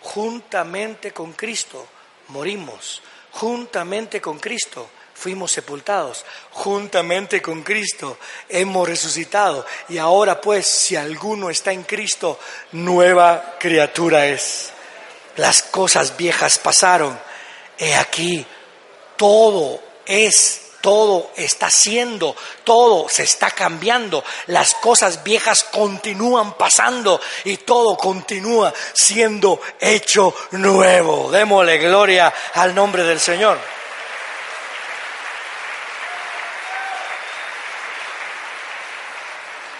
Juntamente 0.00 1.12
con 1.12 1.32
Cristo 1.32 1.86
morimos. 2.28 3.02
Juntamente 3.32 4.20
con 4.20 4.38
Cristo 4.38 4.90
fuimos 5.18 5.50
sepultados 5.50 6.24
juntamente 6.52 7.42
con 7.42 7.62
Cristo, 7.62 8.18
hemos 8.48 8.88
resucitado 8.88 9.66
y 9.88 9.98
ahora 9.98 10.40
pues 10.40 10.66
si 10.66 10.94
alguno 10.94 11.50
está 11.50 11.72
en 11.72 11.82
Cristo, 11.82 12.38
nueva 12.72 13.56
criatura 13.58 14.26
es. 14.26 14.70
Las 15.36 15.62
cosas 15.62 16.16
viejas 16.16 16.58
pasaron, 16.58 17.18
he 17.78 17.94
aquí, 17.94 18.46
todo 19.16 19.82
es 20.06 20.62
todo 20.80 21.32
está 21.36 21.70
siendo, 21.70 22.36
todo 22.62 23.08
se 23.08 23.24
está 23.24 23.50
cambiando, 23.50 24.24
las 24.46 24.74
cosas 24.74 25.24
viejas 25.24 25.64
continúan 25.64 26.54
pasando 26.54 27.20
y 27.44 27.56
todo 27.58 27.96
continúa 27.96 28.72
siendo 28.92 29.60
hecho 29.80 30.32
nuevo. 30.52 31.30
Démosle 31.32 31.78
gloria 31.78 32.32
al 32.54 32.74
nombre 32.74 33.02
del 33.02 33.18
Señor. 33.18 33.58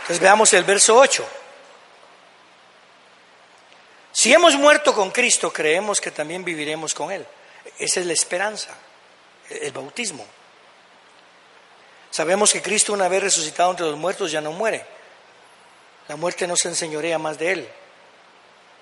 Entonces 0.08 0.22
veamos 0.22 0.50
el 0.54 0.64
verso 0.64 0.96
8. 0.96 1.28
Si 4.10 4.32
hemos 4.32 4.54
muerto 4.54 4.94
con 4.94 5.10
Cristo, 5.10 5.52
creemos 5.52 6.00
que 6.00 6.10
también 6.10 6.42
viviremos 6.46 6.94
con 6.94 7.12
Él. 7.12 7.26
Esa 7.78 8.00
es 8.00 8.06
la 8.06 8.14
esperanza, 8.14 8.70
el 9.50 9.70
bautismo. 9.70 10.24
Sabemos 12.10 12.54
que 12.54 12.62
Cristo 12.62 12.94
una 12.94 13.06
vez 13.06 13.22
resucitado 13.22 13.70
entre 13.70 13.84
los 13.84 13.98
muertos 13.98 14.32
ya 14.32 14.40
no 14.40 14.50
muere. 14.50 14.86
La 16.08 16.16
muerte 16.16 16.46
no 16.46 16.56
se 16.56 16.68
enseñorea 16.68 17.18
más 17.18 17.38
de 17.38 17.52
Él. 17.52 17.68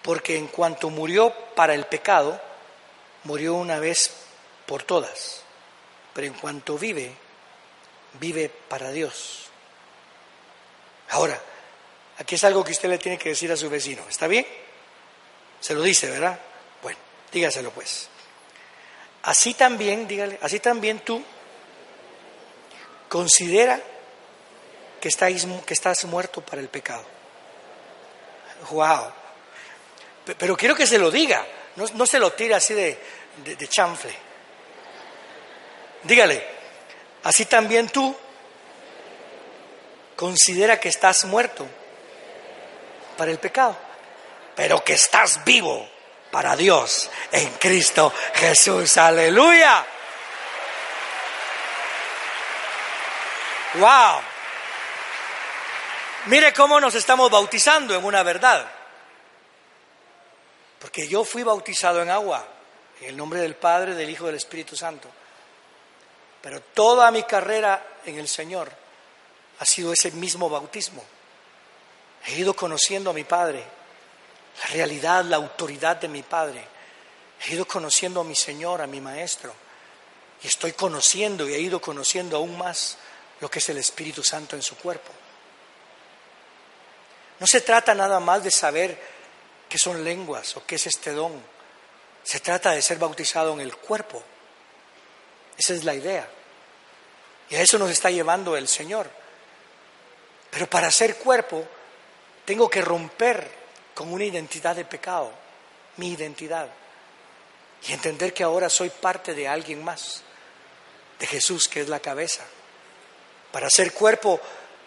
Porque 0.03 0.37
en 0.37 0.47
cuanto 0.47 0.91
murió 0.91 1.35
para 1.57 1.75
el 1.75 1.87
pecado, 1.87 2.41
murió 3.25 3.55
una 3.55 3.81
vez 3.81 4.13
por 4.65 4.85
todas. 4.85 5.43
Pero 6.15 6.29
en 6.29 6.35
cuanto 6.35 6.79
vive, 6.79 7.13
vive 8.21 8.49
para 8.69 8.93
Dios. 8.93 9.46
Ahora, 11.11 11.41
aquí 12.19 12.35
es 12.35 12.45
algo 12.45 12.65
que 12.65 12.73
usted 12.73 12.89
le 12.89 12.99
tiene 12.99 13.19
que 13.19 13.31
decir 13.31 13.51
a 13.53 13.57
su 13.57 13.71
vecino. 13.71 14.03
¿Está 14.09 14.27
bien? 14.27 14.47
Se 15.61 15.75
lo 15.75 15.83
dice, 15.83 16.11
¿verdad? 16.11 16.39
Bueno, 16.83 16.99
dígaselo 17.33 17.71
pues. 17.71 18.09
Así 19.23 19.55
también, 19.55 20.07
dígale, 20.07 20.39
así 20.43 20.61
también 20.61 21.01
tú 21.01 21.23
considera 23.09 23.81
que, 25.01 25.09
estás 25.09 26.05
muerto 26.05 26.41
para 26.41 26.61
el 26.61 26.69
pecado. 26.69 27.05
Wow. 28.71 29.13
Pero 30.39 30.57
quiero 30.57 30.75
que 30.75 30.87
se 30.87 30.99
lo 30.99 31.11
diga, 31.11 31.45
no, 31.77 32.07
se 32.07 32.19
lo 32.19 32.33
tire 32.33 32.55
así 32.55 32.75
de, 32.75 32.99
de 33.45 33.69
chanfle. 33.69 34.15
Dígale, 36.03 36.47
así 37.25 37.47
también 37.47 37.89
tú 37.89 38.17
considera 40.17 40.81
que 40.81 40.89
estás 40.89 41.25
muerto 41.27 41.67
para 43.17 43.31
el 43.31 43.39
pecado, 43.39 43.77
pero 44.55 44.83
que 44.83 44.95
estás 44.95 45.45
vivo 45.45 45.89
para 46.31 46.57
Dios 46.57 47.11
en 47.31 47.49
Cristo 47.55 48.13
Jesús. 48.35 48.97
Aleluya. 48.97 49.87
Wow. 53.75 54.21
Mire 56.27 56.53
cómo 56.53 56.81
nos 56.81 56.95
estamos 56.95 57.31
bautizando 57.31 57.95
en 57.95 58.05
una 58.05 58.23
verdad. 58.23 58.67
Porque 60.81 61.07
yo 61.07 61.25
fui 61.25 61.43
bautizado 61.43 62.03
en 62.03 62.11
agua, 62.11 62.47
en 63.01 63.11
el 63.11 63.17
nombre 63.17 63.41
del 63.41 63.55
Padre, 63.55 63.95
del 63.95 64.11
Hijo 64.11 64.25
y 64.25 64.27
del 64.29 64.37
Espíritu 64.37 64.77
Santo. 64.77 65.09
Pero 66.41 66.61
toda 66.61 67.11
mi 67.11 67.23
carrera 67.25 67.83
en 68.05 68.19
el 68.19 68.29
Señor 68.29 68.86
sido 69.77 69.93
ese 69.93 70.11
mismo 70.13 70.49
bautismo. 70.49 71.05
He 72.25 72.37
ido 72.37 72.55
conociendo 72.55 73.11
a 73.11 73.13
mi 73.13 73.25
Padre, 73.25 73.63
la 74.63 74.71
realidad, 74.73 75.25
la 75.25 75.37
autoridad 75.37 75.97
de 75.97 76.09
mi 76.09 76.23
Padre. 76.23 76.67
He 77.45 77.53
ido 77.53 77.67
conociendo 77.67 78.21
a 78.21 78.25
mi 78.25 78.35
Señor, 78.35 78.81
a 78.81 78.87
mi 78.87 79.03
Maestro. 79.03 79.55
Y 80.43 80.47
estoy 80.47 80.73
conociendo 80.73 81.47
y 81.47 81.55
he 81.55 81.59
ido 81.61 81.81
conociendo 81.81 82.39
aún 82.39 82.57
más 82.57 82.97
lo 83.41 83.51
que 83.51 83.59
es 83.59 83.69
el 83.69 83.77
Espíritu 83.77 84.23
Santo 84.23 84.57
en 84.57 84.63
su 84.63 84.77
cuerpo. 84.77 85.13
No 87.39 87.47
se 87.47 87.61
trata 87.61 87.95
nada 87.95 88.19
más 88.19 88.43
de 88.43 88.51
saber 88.51 88.99
qué 89.69 89.77
son 89.77 90.03
lenguas 90.03 90.57
o 90.57 90.65
qué 90.65 90.77
es 90.77 90.87
este 90.87 91.13
don. 91.13 91.39
Se 92.23 92.41
trata 92.41 92.71
de 92.71 92.81
ser 92.81 92.99
bautizado 92.99 93.53
en 93.53 93.61
el 93.61 93.77
cuerpo. 93.77 94.23
Esa 95.59 95.75
es 95.75 95.85
la 95.85 95.95
idea. 95.95 96.27
Y 97.51 97.57
a 97.57 97.61
eso 97.61 97.79
nos 97.79 97.91
está 97.91 98.11
llevando 98.11 98.57
el 98.57 98.69
Señor. 98.69 99.26
Pero 100.57 100.71
para 100.71 100.91
ser 100.91 101.17
cuerpo 101.17 101.63
tengo 102.47 102.71
que 102.71 102.81
romper 102.81 103.47
con 103.95 104.11
una 104.11 104.25
identidad 104.25 104.75
de 104.75 104.87
pecado, 104.87 105.31
mi 105.99 106.13
identidad, 106.13 106.71
y 107.87 107.93
entender 107.93 108.33
que 108.33 108.43
ahora 108.43 108.71
soy 108.71 108.89
parte 108.89 109.35
de 109.35 109.47
alguien 109.47 109.85
más, 109.85 110.23
de 111.19 111.27
Jesús 111.27 111.69
que 111.69 111.83
es 111.83 111.91
la 111.91 112.01
cabeza. 112.01 112.43
Para 113.53 113.69
ser 113.69 113.93
cuerpo 113.93 114.41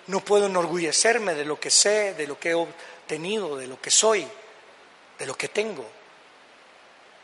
no 0.08 0.22
puedo 0.22 0.48
enorgullecerme 0.48 1.36
de 1.36 1.46
lo 1.46 1.60
que 1.60 1.70
sé, 1.70 2.16
de 2.16 2.26
lo 2.26 2.40
que 2.40 2.50
he 2.50 2.56
obtenido, 2.56 3.56
de 3.56 3.68
lo 3.68 3.80
que 3.80 3.92
soy, 3.92 4.28
de 5.20 5.26
lo 5.28 5.38
que 5.38 5.50
tengo, 5.50 5.88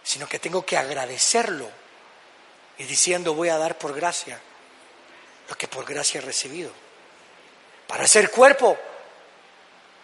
sino 0.03 0.29
que 0.29 0.37
tengo 0.37 0.63
que 0.63 0.77
agradecerlo 0.77 1.67
y 2.77 2.83
diciendo 2.83 3.33
voy 3.33 3.49
a 3.49 3.57
dar 3.57 3.79
por 3.79 3.95
gracia 3.95 4.39
lo 5.49 5.57
que 5.57 5.67
por 5.67 5.83
gracia 5.83 6.19
he 6.19 6.21
recibido. 6.21 6.84
Para 7.87 8.07
ser 8.07 8.31
cuerpo, 8.31 8.77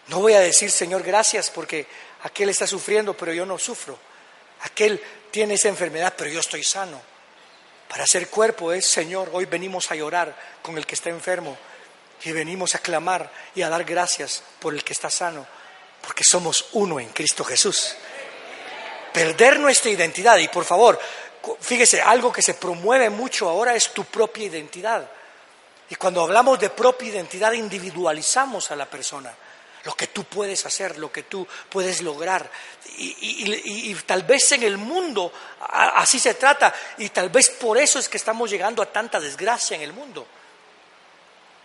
no 0.08 0.20
voy 0.20 0.34
a 0.34 0.40
decir 0.40 0.70
Señor 0.70 1.02
gracias 1.02 1.50
porque 1.50 1.86
aquel 2.22 2.48
está 2.48 2.66
sufriendo, 2.66 3.14
pero 3.14 3.32
yo 3.32 3.46
no 3.46 3.58
sufro. 3.58 3.98
Aquel 4.62 5.02
tiene 5.30 5.54
esa 5.54 5.68
enfermedad, 5.68 6.14
pero 6.16 6.30
yo 6.30 6.40
estoy 6.40 6.62
sano. 6.62 7.00
Para 7.88 8.06
ser 8.06 8.28
cuerpo 8.28 8.72
es 8.72 8.86
Señor, 8.86 9.30
hoy 9.32 9.44
venimos 9.44 9.90
a 9.90 9.94
llorar 9.94 10.34
con 10.62 10.78
el 10.78 10.86
que 10.86 10.94
está 10.94 11.10
enfermo 11.10 11.58
y 12.24 12.32
venimos 12.32 12.74
a 12.74 12.78
clamar 12.78 13.30
y 13.54 13.62
a 13.62 13.68
dar 13.68 13.84
gracias 13.84 14.42
por 14.60 14.72
el 14.72 14.84
que 14.84 14.92
está 14.92 15.10
sano, 15.10 15.46
porque 16.00 16.24
somos 16.24 16.68
uno 16.72 17.00
en 17.00 17.08
Cristo 17.08 17.44
Jesús. 17.44 17.96
Perder 19.12 19.60
nuestra 19.60 19.90
identidad, 19.90 20.38
y 20.38 20.48
por 20.48 20.64
favor, 20.64 20.98
fíjese, 21.60 22.00
algo 22.00 22.32
que 22.32 22.40
se 22.40 22.54
promueve 22.54 23.10
mucho 23.10 23.48
ahora 23.48 23.74
es 23.74 23.92
tu 23.92 24.04
propia 24.04 24.46
identidad. 24.46 25.10
Y 25.92 25.94
cuando 25.96 26.22
hablamos 26.22 26.58
de 26.58 26.70
propia 26.70 27.10
identidad, 27.10 27.52
individualizamos 27.52 28.70
a 28.70 28.76
la 28.76 28.86
persona, 28.86 29.30
lo 29.84 29.92
que 29.94 30.06
tú 30.06 30.24
puedes 30.24 30.64
hacer, 30.64 30.96
lo 30.96 31.12
que 31.12 31.24
tú 31.24 31.46
puedes 31.68 32.00
lograr. 32.00 32.50
Y, 32.96 33.94
tal 34.06 34.22
vez 34.22 34.52
en 34.52 34.62
el 34.62 34.78
mundo 34.78 35.30
así 35.68 36.18
se 36.18 36.32
trata, 36.32 36.72
y 36.96 37.10
tal 37.10 37.28
vez 37.28 37.50
por 37.50 37.76
eso 37.76 37.98
es 37.98 38.08
que 38.08 38.16
estamos 38.16 38.48
llegando 38.48 38.82
a 38.82 38.90
tanta 38.90 39.20
desgracia 39.20 39.76
en 39.76 39.82
el 39.82 39.92
mundo 39.92 40.26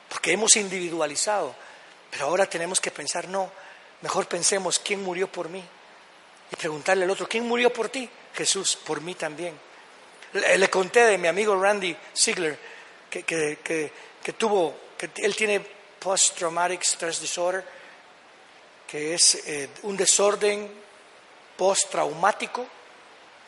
porque 0.10 0.34
hemos 0.34 0.58
individualizado. 0.58 1.56
Pero 2.12 2.26
ahora 2.26 2.48
tenemos 2.48 2.82
que 2.82 2.92
pensar, 2.92 3.30
no, 3.30 3.50
mejor 4.02 4.28
pensemos 4.28 4.78
quién 4.80 5.04
murió 5.04 5.32
por 5.32 5.48
mí. 5.48 5.64
Y 6.52 6.56
preguntarle 6.58 7.06
al 7.06 7.12
otro, 7.12 7.30
¿quién 7.30 7.48
murió 7.48 7.72
por 7.72 7.88
ti? 7.88 8.10
Jesús, 8.34 8.76
por 8.76 9.00
mí 9.00 9.16
también. 9.16 9.58
Le, 10.34 10.70
conté 10.70 11.06
de 11.06 11.18
mi 11.18 11.30
amigo 11.30 11.56
Randy 11.56 11.96
Ziegler 12.14 12.60
que, 13.10 13.24
que, 13.24 13.92
tuvo, 14.34 14.76
que 14.98 15.10
él 15.18 15.36
tiene 15.36 15.66
post-traumatic 16.00 16.82
stress 16.84 17.22
disorder, 17.22 17.64
que 18.88 19.14
es 19.14 19.36
eh, 19.48 19.70
un 19.84 19.98
desorden 19.98 20.72
post-traumático 21.58 22.66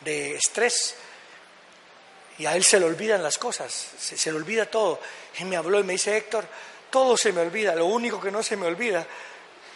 de 0.00 0.36
estrés 0.36 0.96
y 2.40 2.46
a 2.46 2.56
él 2.56 2.64
se 2.64 2.80
le 2.80 2.86
olvidan 2.86 3.22
las 3.22 3.36
cosas, 3.36 3.88
se, 3.98 4.32
le 4.32 4.38
olvida 4.38 4.64
todo. 4.64 4.98
Y 5.38 5.44
me 5.44 5.56
habló 5.56 5.78
y 5.78 5.82
me 5.82 5.92
dice, 5.92 6.16
Héctor, 6.16 6.46
todo 6.88 7.14
se 7.14 7.32
me 7.32 7.42
olvida, 7.42 7.74
lo 7.74 7.84
único 7.84 8.18
que 8.18 8.30
no 8.30 8.42
se 8.42 8.56
me 8.56 8.66
olvida 8.66 9.06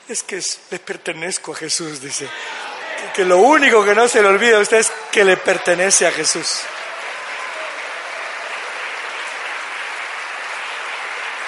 es 0.08 0.22
que 0.22 0.40
le 0.70 0.78
pertenezco 0.78 1.52
a 1.52 1.56
Jesús, 1.56 2.00
dice. 2.00 2.26
Que, 3.14 3.26
lo 3.26 3.36
único 3.36 3.84
que 3.84 3.94
no 3.94 4.08
se 4.08 4.22
le 4.22 4.28
olvida 4.28 4.56
a 4.56 4.60
usted 4.60 4.78
es 4.78 4.90
que 5.12 5.24
le 5.24 5.36
pertenece 5.36 6.06
a 6.06 6.10
Jesús. 6.12 6.62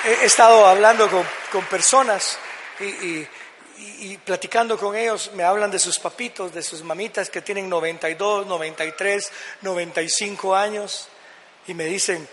He, 0.06 0.24
estado 0.24 0.64
hablando 0.64 1.10
con, 1.10 1.64
personas 1.64 2.38
y, 2.78 4.16
platicando 4.18 4.78
con 4.78 4.94
ellos, 4.94 5.32
me 5.34 5.42
hablan 5.42 5.68
de 5.68 5.80
sus 5.80 5.98
papitos, 5.98 6.54
de 6.54 6.62
sus 6.62 6.84
mamitas 6.84 7.28
que 7.28 7.42
tienen 7.42 7.68
92, 7.68 8.46
93, 8.46 9.32
95 9.62 10.54
años 10.54 11.08
y 11.66 11.74
me 11.74 11.86
dicen, 11.86 12.28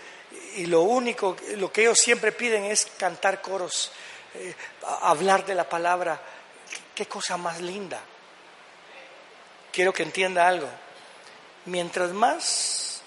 y 0.54 0.66
lo 0.66 0.82
único, 0.82 1.36
lo 1.56 1.72
que 1.72 1.80
ellos 1.80 1.98
siempre 1.98 2.30
piden 2.30 2.62
es 2.66 2.86
cantar 2.96 3.42
coros, 3.42 3.90
eh, 4.34 4.54
hablar 5.02 5.44
de 5.44 5.56
la 5.56 5.68
palabra. 5.68 6.20
Qué 6.94 7.06
cosa 7.06 7.36
más 7.36 7.60
linda. 7.60 8.00
Quiero 9.72 9.92
que 9.92 10.04
entienda 10.04 10.46
algo. 10.46 10.68
Mientras 11.64 12.12
más, 12.12 13.02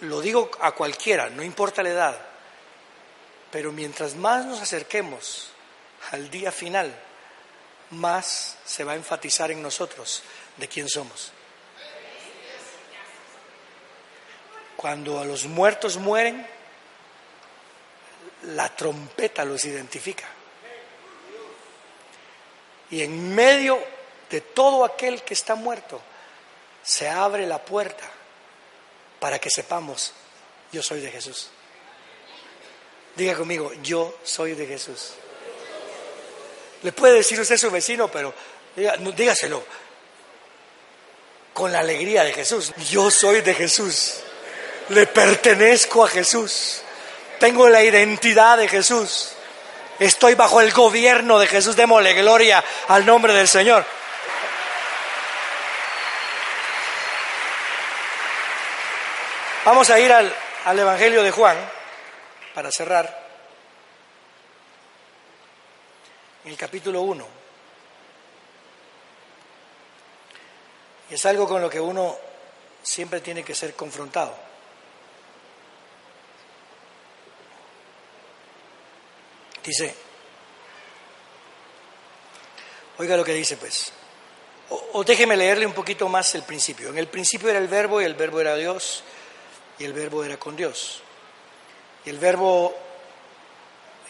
lo 0.00 0.20
digo 0.20 0.50
a 0.60 0.72
cualquiera, 0.72 1.30
no 1.30 1.44
importa 1.44 1.84
la 1.84 1.90
edad, 1.90 2.31
pero 3.52 3.70
mientras 3.70 4.16
más 4.16 4.46
nos 4.46 4.62
acerquemos 4.62 5.50
al 6.10 6.30
día 6.30 6.50
final, 6.50 6.92
más 7.90 8.56
se 8.64 8.82
va 8.82 8.92
a 8.92 8.96
enfatizar 8.96 9.50
en 9.50 9.62
nosotros 9.62 10.22
de 10.56 10.66
quién 10.66 10.88
somos. 10.88 11.30
Cuando 14.74 15.20
a 15.20 15.26
los 15.26 15.44
muertos 15.44 15.98
mueren, 15.98 16.44
la 18.54 18.74
trompeta 18.74 19.44
los 19.44 19.64
identifica. 19.66 20.26
Y 22.90 23.02
en 23.02 23.34
medio 23.34 23.78
de 24.30 24.40
todo 24.40 24.84
aquel 24.84 25.22
que 25.22 25.34
está 25.34 25.54
muerto, 25.54 26.00
se 26.82 27.08
abre 27.08 27.46
la 27.46 27.62
puerta 27.62 28.04
para 29.20 29.38
que 29.38 29.50
sepamos, 29.50 30.14
yo 30.72 30.82
soy 30.82 31.00
de 31.00 31.10
Jesús. 31.10 31.50
Diga 33.14 33.34
conmigo, 33.34 33.72
yo 33.82 34.14
soy 34.24 34.54
de 34.54 34.66
Jesús. 34.66 35.12
Le 36.82 36.92
puede 36.92 37.14
decir 37.14 37.38
usted 37.40 37.56
su 37.56 37.70
vecino, 37.70 38.08
pero 38.08 38.32
dígaselo 39.14 39.62
con 41.52 41.70
la 41.70 41.80
alegría 41.80 42.24
de 42.24 42.32
Jesús. 42.32 42.72
Yo 42.90 43.10
soy 43.10 43.42
de 43.42 43.54
Jesús. 43.54 44.14
Le 44.88 45.06
pertenezco 45.06 46.04
a 46.04 46.08
Jesús. 46.08 46.82
Tengo 47.38 47.68
la 47.68 47.82
identidad 47.82 48.56
de 48.56 48.68
Jesús. 48.68 49.32
Estoy 49.98 50.34
bajo 50.34 50.60
el 50.60 50.72
gobierno 50.72 51.38
de 51.38 51.46
Jesús. 51.46 51.76
Démosle 51.76 52.14
gloria 52.14 52.64
al 52.88 53.04
nombre 53.04 53.34
del 53.34 53.46
Señor. 53.46 53.84
Vamos 59.64 59.90
a 59.90 60.00
ir 60.00 60.12
al, 60.12 60.34
al 60.64 60.78
Evangelio 60.78 61.22
de 61.22 61.30
Juan 61.30 61.81
para 62.54 62.70
cerrar. 62.70 63.32
en 66.44 66.50
el 66.50 66.56
capítulo 66.56 67.02
1. 67.02 67.26
Y 71.10 71.14
es 71.14 71.26
algo 71.26 71.46
con 71.46 71.60
lo 71.60 71.70
que 71.70 71.80
uno 71.80 72.16
siempre 72.82 73.20
tiene 73.20 73.44
que 73.44 73.54
ser 73.54 73.74
confrontado. 73.74 74.34
Dice, 79.62 79.94
oiga 82.98 83.16
lo 83.16 83.24
que 83.24 83.32
dice 83.32 83.56
pues, 83.56 83.92
o, 84.70 85.04
déjeme 85.04 85.36
leerle 85.36 85.66
un 85.66 85.72
poquito 85.72 86.08
más 86.08 86.34
el 86.34 86.42
principio. 86.42 86.88
En 86.88 86.98
el 86.98 87.06
principio 87.06 87.50
era 87.50 87.60
el 87.60 87.68
verbo 87.68 88.00
y 88.00 88.04
el 88.04 88.14
verbo 88.14 88.40
era 88.40 88.56
Dios 88.56 89.04
y 89.78 89.84
el 89.84 89.92
verbo 89.92 90.24
era 90.24 90.38
con 90.38 90.56
Dios. 90.56 91.02
El 92.06 92.18
verbo, 92.18 92.74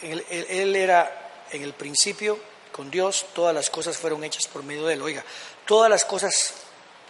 él 0.01 0.75
era 0.75 1.45
en 1.51 1.63
el 1.63 1.73
principio 1.73 2.39
con 2.73 2.91
Dios, 2.91 3.27
todas 3.33 3.55
las 3.55 3.69
cosas 3.69 3.97
fueron 3.97 4.23
hechas 4.25 4.47
por 4.47 4.63
medio 4.63 4.85
de 4.85 4.95
Él. 4.95 5.01
Oiga, 5.01 5.23
todas 5.65 5.89
las 5.89 6.03
cosas 6.03 6.53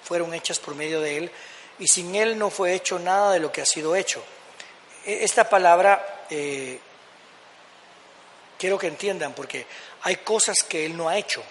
fueron 0.03 0.33
hechas 0.33 0.59
por 0.59 0.75
medio 0.75 1.01
de 1.01 1.17
Él 1.17 1.31
y 1.79 1.87
sin 1.87 2.13
Él 2.13 2.37
no 2.37 2.51
fue 2.51 2.73
hecho 2.73 2.99
nada 2.99 3.31
de 3.31 3.39
lo 3.39 3.51
que 3.51 3.61
ha 3.61 3.65
sido 3.65 3.95
hecho. 3.95 4.23
E, 5.05 5.23
esta 5.23 5.49
palabra 5.49 6.25
eh, 6.29 6.79
quiero 8.59 8.77
que 8.77 8.87
entiendan 8.87 9.33
porque 9.33 9.65
hay 10.03 10.17
cosas 10.17 10.61
que 10.63 10.85
Él 10.85 10.95
no 10.95 11.09
ha 11.09 11.17
hecho. 11.17 11.41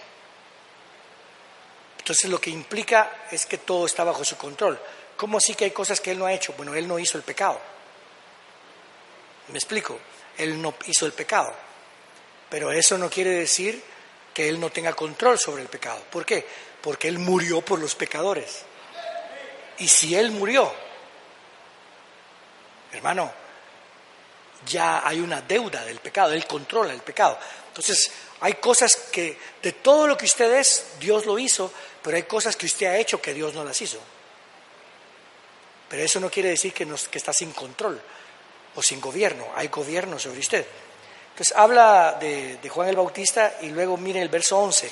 Entonces 1.97 2.29
lo 2.29 2.39
que 2.39 2.51
implica 2.51 3.25
es 3.31 3.45
que 3.45 3.57
todo 3.57 3.85
está 3.85 4.03
bajo 4.03 4.23
su 4.23 4.37
control. 4.37 4.79
¿Cómo 5.17 5.37
así 5.37 5.55
que 5.55 5.65
hay 5.65 5.71
cosas 5.71 5.99
que 5.99 6.11
Él 6.11 6.19
no 6.19 6.25
ha 6.25 6.33
hecho? 6.33 6.53
Bueno, 6.55 6.75
Él 6.75 6.87
no 6.87 6.99
hizo 6.99 7.17
el 7.17 7.23
pecado. 7.23 7.59
¿Me 9.49 9.57
explico? 9.57 9.99
Él 10.37 10.61
no 10.61 10.75
hizo 10.87 11.05
el 11.05 11.13
pecado. 11.13 11.53
Pero 12.49 12.71
eso 12.71 12.97
no 12.97 13.09
quiere 13.09 13.31
decir 13.31 13.81
que 14.33 14.47
Él 14.47 14.59
no 14.59 14.69
tenga 14.69 14.93
control 14.93 15.39
sobre 15.39 15.61
el 15.63 15.67
pecado. 15.67 16.01
¿Por 16.09 16.25
qué? 16.25 16.45
Porque 16.81 17.07
Él 17.07 17.19
murió 17.19 17.61
por 17.61 17.79
los 17.79 17.95
pecadores. 17.95 18.63
Y 19.79 19.87
si 19.87 20.15
Él 20.15 20.31
murió, 20.31 20.71
hermano, 22.91 23.31
ya 24.65 25.05
hay 25.05 25.19
una 25.19 25.41
deuda 25.41 25.83
del 25.83 25.99
pecado, 25.99 26.33
Él 26.33 26.45
controla 26.45 26.93
el 26.93 27.01
pecado. 27.01 27.37
Entonces, 27.67 28.11
Hay 28.41 28.55
cosas 28.55 28.95
que 29.09 29.37
de 29.61 29.71
todo 29.71 30.05
lo 30.05 30.17
que 30.17 30.25
usted 30.25 30.51
es, 30.55 30.99
Dios 30.99 31.25
lo 31.25 31.39
hizo, 31.39 31.71
pero 32.01 32.17
hay 32.17 32.23
cosas 32.23 32.57
que 32.57 32.65
usted 32.65 32.87
ha 32.87 32.97
hecho 32.97 33.21
que 33.21 33.33
Dios 33.33 33.53
no 33.53 33.63
las 33.63 33.81
hizo. 33.81 33.99
Pero 35.87 36.03
eso 36.03 36.19
no 36.19 36.29
quiere 36.29 36.49
decir 36.49 36.73
que, 36.73 36.85
que 36.85 37.17
está 37.17 37.31
sin 37.31 37.53
control 37.53 38.01
o 38.75 38.81
sin 38.81 38.99
gobierno. 38.99 39.47
Hay 39.55 39.67
gobierno 39.67 40.19
sobre 40.19 40.39
usted. 40.39 40.65
Entonces 41.31 41.55
habla 41.57 42.17
de, 42.19 42.59
Juan 42.69 42.89
el 42.89 42.95
Bautista 42.95 43.55
y 43.61 43.69
luego 43.69 43.97
mire 43.97 44.21
el 44.21 44.29
verso 44.29 44.57
11. 44.59 44.91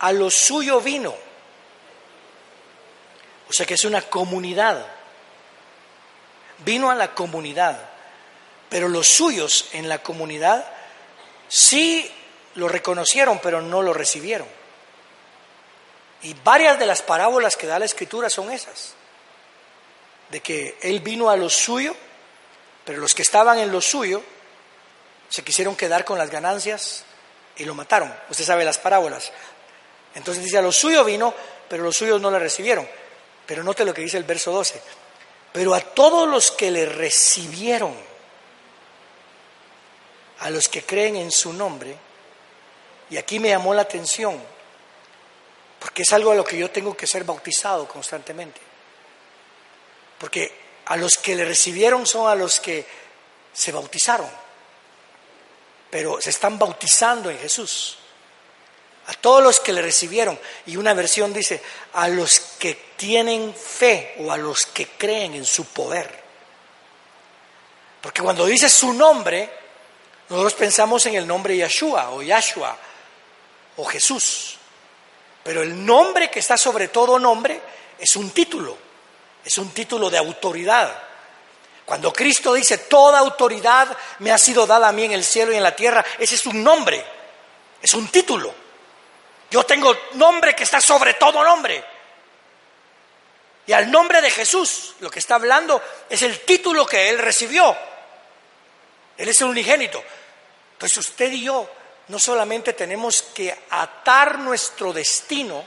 A 0.00 0.12
lo 0.12 0.30
suyo 0.30 0.80
vino. 0.80 1.14
O 3.48 3.52
sea 3.52 3.66
que 3.66 3.74
es 3.74 3.84
una 3.84 4.02
comunidad. 4.02 4.86
Vino 6.58 6.90
a 6.90 6.94
la 6.94 7.12
comunidad. 7.12 7.88
Pero 8.68 8.88
los 8.88 9.08
suyos 9.08 9.68
en 9.72 9.88
la 9.88 10.02
comunidad 10.02 10.64
sí 11.48 12.08
lo 12.54 12.68
reconocieron, 12.68 13.40
pero 13.42 13.60
no 13.60 13.82
lo 13.82 13.92
recibieron. 13.92 14.46
Y 16.22 16.34
varias 16.34 16.78
de 16.78 16.86
las 16.86 17.02
parábolas 17.02 17.56
que 17.56 17.66
da 17.66 17.78
la 17.78 17.84
escritura 17.84 18.28
son 18.28 18.52
esas. 18.52 18.94
De 20.30 20.40
que 20.40 20.76
él 20.82 21.00
vino 21.00 21.30
a 21.30 21.36
lo 21.36 21.48
suyo, 21.48 21.96
pero 22.88 23.00
los 23.02 23.14
que 23.14 23.20
estaban 23.20 23.58
en 23.58 23.70
lo 23.70 23.82
suyo 23.82 24.22
se 25.28 25.44
quisieron 25.44 25.76
quedar 25.76 26.06
con 26.06 26.16
las 26.16 26.30
ganancias 26.30 27.04
y 27.58 27.66
lo 27.66 27.74
mataron. 27.74 28.10
Usted 28.30 28.44
sabe 28.44 28.64
las 28.64 28.78
parábolas. 28.78 29.30
Entonces 30.14 30.42
dice, 30.42 30.56
a 30.56 30.62
lo 30.62 30.72
suyo 30.72 31.04
vino, 31.04 31.34
pero 31.68 31.84
los 31.84 31.94
suyos 31.94 32.18
no 32.18 32.30
le 32.30 32.38
recibieron. 32.38 32.88
Pero 33.44 33.62
note 33.62 33.84
lo 33.84 33.92
que 33.92 34.00
dice 34.00 34.16
el 34.16 34.24
verso 34.24 34.52
12. 34.52 34.80
Pero 35.52 35.74
a 35.74 35.82
todos 35.82 36.26
los 36.26 36.50
que 36.50 36.70
le 36.70 36.86
recibieron, 36.86 37.94
a 40.38 40.48
los 40.48 40.66
que 40.70 40.82
creen 40.82 41.16
en 41.16 41.30
su 41.30 41.52
nombre, 41.52 41.94
y 43.10 43.18
aquí 43.18 43.38
me 43.38 43.50
llamó 43.50 43.74
la 43.74 43.82
atención, 43.82 44.42
porque 45.78 46.04
es 46.04 46.12
algo 46.14 46.30
a 46.30 46.36
lo 46.36 46.42
que 46.42 46.56
yo 46.56 46.70
tengo 46.70 46.96
que 46.96 47.06
ser 47.06 47.24
bautizado 47.24 47.86
constantemente. 47.86 48.62
Porque 50.18 50.67
a 50.88 50.96
los 50.96 51.18
que 51.18 51.36
le 51.36 51.44
recibieron 51.44 52.06
son 52.06 52.30
a 52.30 52.34
los 52.34 52.60
que 52.60 52.86
se 53.52 53.72
bautizaron, 53.72 54.28
pero 55.90 56.20
se 56.20 56.30
están 56.30 56.58
bautizando 56.58 57.30
en 57.30 57.38
Jesús. 57.38 57.98
A 59.06 59.14
todos 59.14 59.42
los 59.42 59.58
que 59.60 59.72
le 59.72 59.80
recibieron. 59.80 60.38
Y 60.66 60.76
una 60.76 60.92
versión 60.92 61.32
dice, 61.32 61.62
a 61.94 62.08
los 62.08 62.40
que 62.58 62.74
tienen 62.96 63.54
fe 63.54 64.16
o 64.18 64.30
a 64.30 64.36
los 64.36 64.66
que 64.66 64.86
creen 64.86 65.34
en 65.34 65.46
su 65.46 65.64
poder. 65.64 66.24
Porque 68.02 68.20
cuando 68.20 68.44
dice 68.44 68.68
su 68.68 68.92
nombre, 68.92 69.50
nosotros 70.28 70.54
pensamos 70.54 71.06
en 71.06 71.14
el 71.14 71.26
nombre 71.26 71.56
Yeshua 71.56 72.10
o 72.10 72.22
Yahshua 72.22 72.76
o 73.78 73.84
Jesús. 73.86 74.58
Pero 75.42 75.62
el 75.62 75.86
nombre 75.86 76.30
que 76.30 76.40
está 76.40 76.58
sobre 76.58 76.88
todo 76.88 77.18
nombre 77.18 77.60
es 77.98 78.14
un 78.16 78.30
título, 78.30 78.76
es 79.48 79.56
un 79.56 79.70
título 79.70 80.10
de 80.10 80.18
autoridad. 80.18 80.94
Cuando 81.86 82.12
Cristo 82.12 82.52
dice, 82.52 82.76
toda 82.76 83.18
autoridad 83.18 83.96
me 84.18 84.30
ha 84.30 84.36
sido 84.36 84.66
dada 84.66 84.88
a 84.88 84.92
mí 84.92 85.04
en 85.04 85.12
el 85.12 85.24
cielo 85.24 85.52
y 85.52 85.56
en 85.56 85.62
la 85.62 85.74
tierra, 85.74 86.04
ese 86.18 86.34
es 86.34 86.44
un 86.44 86.62
nombre, 86.62 87.02
es 87.80 87.94
un 87.94 88.08
título. 88.08 88.54
Yo 89.50 89.64
tengo 89.64 89.96
nombre 90.12 90.54
que 90.54 90.64
está 90.64 90.82
sobre 90.82 91.14
todo 91.14 91.42
nombre. 91.42 91.82
Y 93.66 93.72
al 93.72 93.90
nombre 93.90 94.20
de 94.20 94.30
Jesús, 94.30 94.96
lo 95.00 95.10
que 95.10 95.18
está 95.18 95.36
hablando 95.36 95.82
es 96.10 96.20
el 96.20 96.40
título 96.40 96.84
que 96.84 97.08
Él 97.08 97.18
recibió. 97.18 97.74
Él 99.16 99.30
es 99.30 99.40
el 99.40 99.46
unigénito. 99.46 100.04
Entonces 100.74 100.98
usted 100.98 101.32
y 101.32 101.44
yo 101.44 101.66
no 102.08 102.18
solamente 102.18 102.74
tenemos 102.74 103.22
que 103.22 103.58
atar 103.70 104.40
nuestro 104.40 104.92
destino 104.92 105.64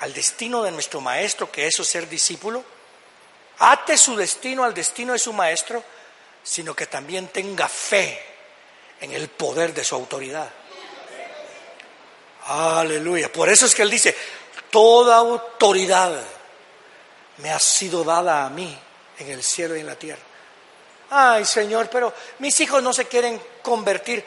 al 0.00 0.12
destino 0.12 0.64
de 0.64 0.72
nuestro 0.72 1.00
maestro, 1.00 1.48
que 1.48 1.68
es 1.68 1.76
ser 1.76 2.08
discípulo, 2.08 2.64
ate 3.58 3.96
su 3.96 4.16
destino 4.16 4.64
al 4.64 4.74
destino 4.74 5.12
de 5.12 5.18
su 5.18 5.32
maestro, 5.32 5.82
sino 6.42 6.74
que 6.74 6.86
también 6.86 7.28
tenga 7.28 7.68
fe 7.68 8.22
en 9.00 9.12
el 9.12 9.28
poder 9.28 9.74
de 9.74 9.84
su 9.84 9.94
autoridad. 9.94 10.48
Aleluya. 12.46 13.30
Por 13.30 13.48
eso 13.48 13.66
es 13.66 13.74
que 13.74 13.82
él 13.82 13.90
dice, 13.90 14.16
toda 14.70 15.16
autoridad 15.16 16.18
me 17.38 17.50
ha 17.50 17.58
sido 17.58 18.04
dada 18.04 18.46
a 18.46 18.50
mí 18.50 18.76
en 19.18 19.30
el 19.30 19.42
cielo 19.42 19.76
y 19.76 19.80
en 19.80 19.86
la 19.86 19.96
tierra. 19.96 20.22
Ay, 21.10 21.44
Señor, 21.44 21.88
pero 21.90 22.12
mis 22.38 22.58
hijos 22.60 22.82
no 22.82 22.92
se 22.92 23.06
quieren 23.06 23.40
convertir. 23.62 24.24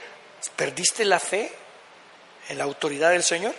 ¿Perdiste 0.55 1.05
la 1.05 1.19
fe 1.19 1.51
en 2.49 2.57
la 2.57 2.63
autoridad 2.63 3.11
del 3.11 3.23
Señor? 3.23 3.53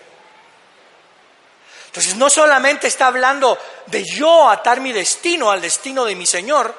Entonces 1.92 2.16
no 2.16 2.30
solamente 2.30 2.86
está 2.86 3.08
hablando 3.08 3.58
de 3.84 4.02
yo 4.02 4.48
atar 4.48 4.80
mi 4.80 4.92
destino 4.92 5.50
al 5.50 5.60
destino 5.60 6.06
de 6.06 6.14
mi 6.14 6.24
Señor, 6.24 6.74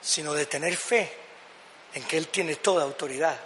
sino 0.00 0.34
de 0.34 0.46
tener 0.46 0.76
fe 0.76 1.12
en 1.94 2.02
que 2.02 2.16
Él 2.16 2.26
tiene 2.26 2.56
toda 2.56 2.82
autoridad. 2.82 3.38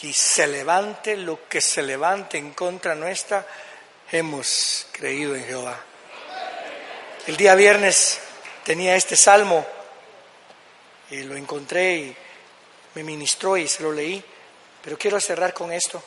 Y 0.00 0.14
se 0.14 0.46
levante 0.46 1.14
lo 1.14 1.46
que 1.46 1.60
se 1.60 1.82
levante 1.82 2.38
en 2.38 2.54
contra 2.54 2.94
nuestra, 2.94 3.46
hemos 4.10 4.86
creído 4.90 5.36
en 5.36 5.44
Jehová. 5.44 5.78
El 7.26 7.36
día 7.36 7.54
viernes 7.54 8.18
tenía 8.64 8.96
este 8.96 9.14
salmo 9.14 9.66
y 11.10 11.22
lo 11.24 11.36
encontré 11.36 11.96
y 11.96 12.16
me 12.94 13.04
ministró 13.04 13.58
y 13.58 13.68
se 13.68 13.82
lo 13.82 13.92
leí, 13.92 14.24
pero 14.82 14.96
quiero 14.96 15.20
cerrar 15.20 15.52
con 15.52 15.70
esto 15.70 16.02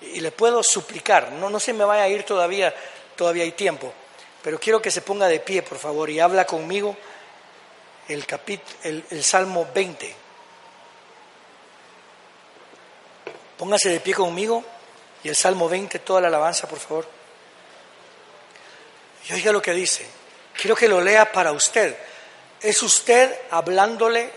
y 0.00 0.20
le 0.20 0.30
puedo 0.30 0.62
suplicar, 0.62 1.32
no, 1.32 1.50
no 1.50 1.58
se 1.58 1.72
me 1.72 1.84
vaya 1.84 2.04
a 2.04 2.08
ir 2.08 2.24
todavía, 2.24 2.74
todavía 3.16 3.44
hay 3.44 3.52
tiempo, 3.52 3.92
pero 4.42 4.60
quiero 4.60 4.80
que 4.80 4.90
se 4.90 5.02
ponga 5.02 5.26
de 5.28 5.40
pie, 5.40 5.62
por 5.62 5.78
favor, 5.78 6.10
y 6.10 6.20
habla 6.20 6.44
conmigo 6.44 6.96
el, 8.08 8.24
el, 8.82 9.04
el 9.10 9.24
Salmo 9.24 9.66
20. 9.74 10.14
Póngase 13.58 13.88
de 13.88 14.00
pie 14.00 14.14
conmigo 14.14 14.62
y 15.24 15.28
el 15.28 15.36
Salmo 15.36 15.68
20, 15.68 15.98
toda 16.00 16.20
la 16.20 16.28
alabanza, 16.28 16.68
por 16.68 16.78
favor. 16.78 17.08
Y 19.28 19.32
oiga 19.32 19.50
lo 19.50 19.62
que 19.62 19.72
dice. 19.72 20.06
Quiero 20.54 20.76
que 20.76 20.88
lo 20.88 21.00
lea 21.00 21.30
para 21.32 21.52
usted. 21.52 21.96
Es 22.60 22.82
usted 22.82 23.34
hablándole 23.50 24.30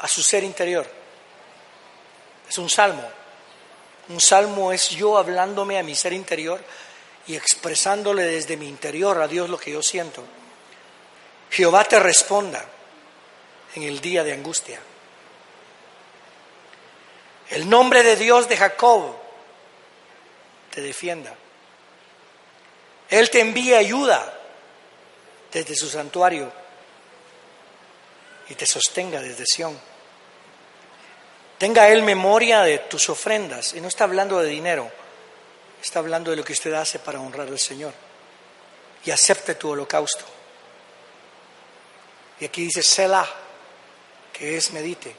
a 0.00 0.08
su 0.08 0.22
ser 0.22 0.42
interior. 0.44 0.86
Es 2.48 2.58
un 2.58 2.68
salmo. 2.68 3.08
Un 4.08 4.20
salmo 4.20 4.72
es 4.72 4.90
yo 4.90 5.16
hablándome 5.16 5.78
a 5.78 5.82
mi 5.82 5.94
ser 5.94 6.12
interior 6.12 6.62
y 7.26 7.36
expresándole 7.36 8.24
desde 8.24 8.56
mi 8.56 8.68
interior 8.68 9.20
a 9.20 9.28
Dios 9.28 9.48
lo 9.48 9.58
que 9.58 9.72
yo 9.72 9.82
siento. 9.82 10.22
Jehová 11.50 11.84
te 11.84 11.98
responda 11.98 12.64
en 13.74 13.84
el 13.84 14.00
día 14.00 14.22
de 14.24 14.32
angustia. 14.32 14.80
El 17.50 17.68
nombre 17.68 18.02
de 18.02 18.16
Dios 18.16 18.48
de 18.48 18.56
Jacob 18.56 19.14
te 20.70 20.80
defienda. 20.80 21.34
Él 23.08 23.30
te 23.30 23.40
envía 23.40 23.78
ayuda 23.78 24.40
desde 25.52 25.76
su 25.76 25.88
santuario 25.88 26.50
y 28.48 28.54
te 28.54 28.66
sostenga 28.66 29.20
desde 29.20 29.44
Sión. 29.46 29.78
Tenga 31.64 31.88
Él 31.88 32.02
memoria 32.02 32.60
de 32.60 32.80
tus 32.80 33.08
ofrendas. 33.08 33.72
Y 33.72 33.80
no 33.80 33.88
está 33.88 34.04
hablando 34.04 34.38
de 34.38 34.50
dinero, 34.50 34.92
está 35.82 36.00
hablando 36.00 36.30
de 36.30 36.36
lo 36.36 36.44
que 36.44 36.52
usted 36.52 36.74
hace 36.74 36.98
para 36.98 37.18
honrar 37.18 37.48
al 37.48 37.58
Señor. 37.58 37.94
Y 39.02 39.10
acepte 39.10 39.54
tu 39.54 39.70
holocausto. 39.70 40.26
Y 42.38 42.44
aquí 42.44 42.64
dice 42.64 42.82
Selah, 42.82 43.26
que 44.30 44.58
es 44.58 44.72
medite. 44.72 45.16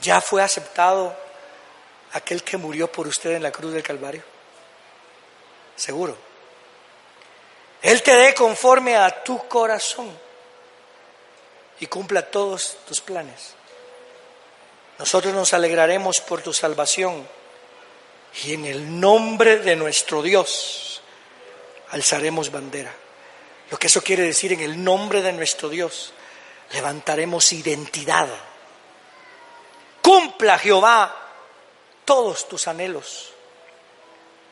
¿Ya 0.00 0.20
fue 0.20 0.42
aceptado 0.42 1.16
aquel 2.14 2.42
que 2.42 2.56
murió 2.56 2.90
por 2.90 3.06
usted 3.06 3.36
en 3.36 3.44
la 3.44 3.52
cruz 3.52 3.72
del 3.72 3.84
Calvario? 3.84 4.24
Seguro. 5.76 6.16
Él 7.80 8.02
te 8.02 8.16
dé 8.16 8.34
conforme 8.34 8.96
a 8.96 9.22
tu 9.22 9.46
corazón 9.46 10.10
y 11.78 11.86
cumpla 11.86 12.28
todos 12.28 12.78
tus 12.88 13.00
planes. 13.00 13.54
Nosotros 14.98 15.34
nos 15.34 15.52
alegraremos 15.52 16.20
por 16.20 16.42
tu 16.42 16.52
salvación 16.52 17.26
y 18.44 18.54
en 18.54 18.64
el 18.64 19.00
nombre 19.00 19.58
de 19.58 19.76
nuestro 19.76 20.22
Dios 20.22 21.02
alzaremos 21.90 22.50
bandera. 22.50 22.94
Lo 23.70 23.78
que 23.78 23.86
eso 23.86 24.02
quiere 24.02 24.22
decir, 24.22 24.52
en 24.52 24.60
el 24.60 24.82
nombre 24.82 25.22
de 25.22 25.32
nuestro 25.32 25.68
Dios 25.68 26.12
levantaremos 26.72 27.52
identidad. 27.52 28.28
Cumpla 30.00 30.58
Jehová 30.58 31.14
todos 32.04 32.48
tus 32.48 32.68
anhelos. 32.68 33.32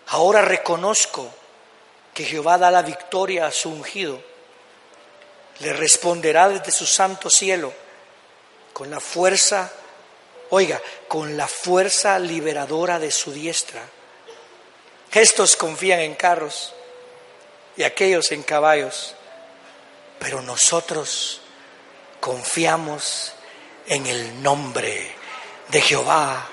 Ahora 0.08 0.42
reconozco 0.42 1.30
que 2.14 2.24
Jehová 2.24 2.58
da 2.58 2.70
la 2.70 2.82
victoria 2.82 3.46
a 3.46 3.52
su 3.52 3.70
ungido. 3.70 4.20
Le 5.60 5.72
responderá 5.72 6.48
desde 6.48 6.70
su 6.70 6.86
santo 6.86 7.28
cielo 7.28 7.72
con 8.72 8.90
la 8.90 9.00
fuerza 9.00 9.70
oiga, 10.50 10.80
con 11.08 11.36
la 11.36 11.48
fuerza 11.48 12.18
liberadora 12.18 12.98
de 12.98 13.10
su 13.10 13.32
diestra. 13.32 13.82
Estos 15.12 15.56
confían 15.56 16.00
en 16.00 16.14
carros 16.14 16.72
y 17.76 17.82
aquellos 17.82 18.30
en 18.32 18.42
caballos, 18.42 19.14
pero 20.18 20.42
nosotros 20.42 21.40
confiamos 22.20 23.32
en 23.86 24.06
el 24.06 24.42
nombre 24.42 25.14
de 25.68 25.80
Jehová, 25.80 26.46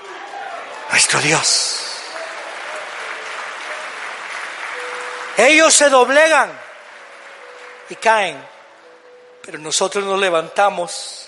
nuestro 0.90 1.20
Dios. 1.20 1.84
Ellos 5.36 5.72
se 5.72 5.88
doblegan 5.88 6.50
y 7.90 7.94
caen, 7.96 8.44
pero 9.44 9.58
nosotros 9.58 10.04
nos 10.04 10.18
levantamos 10.18 11.27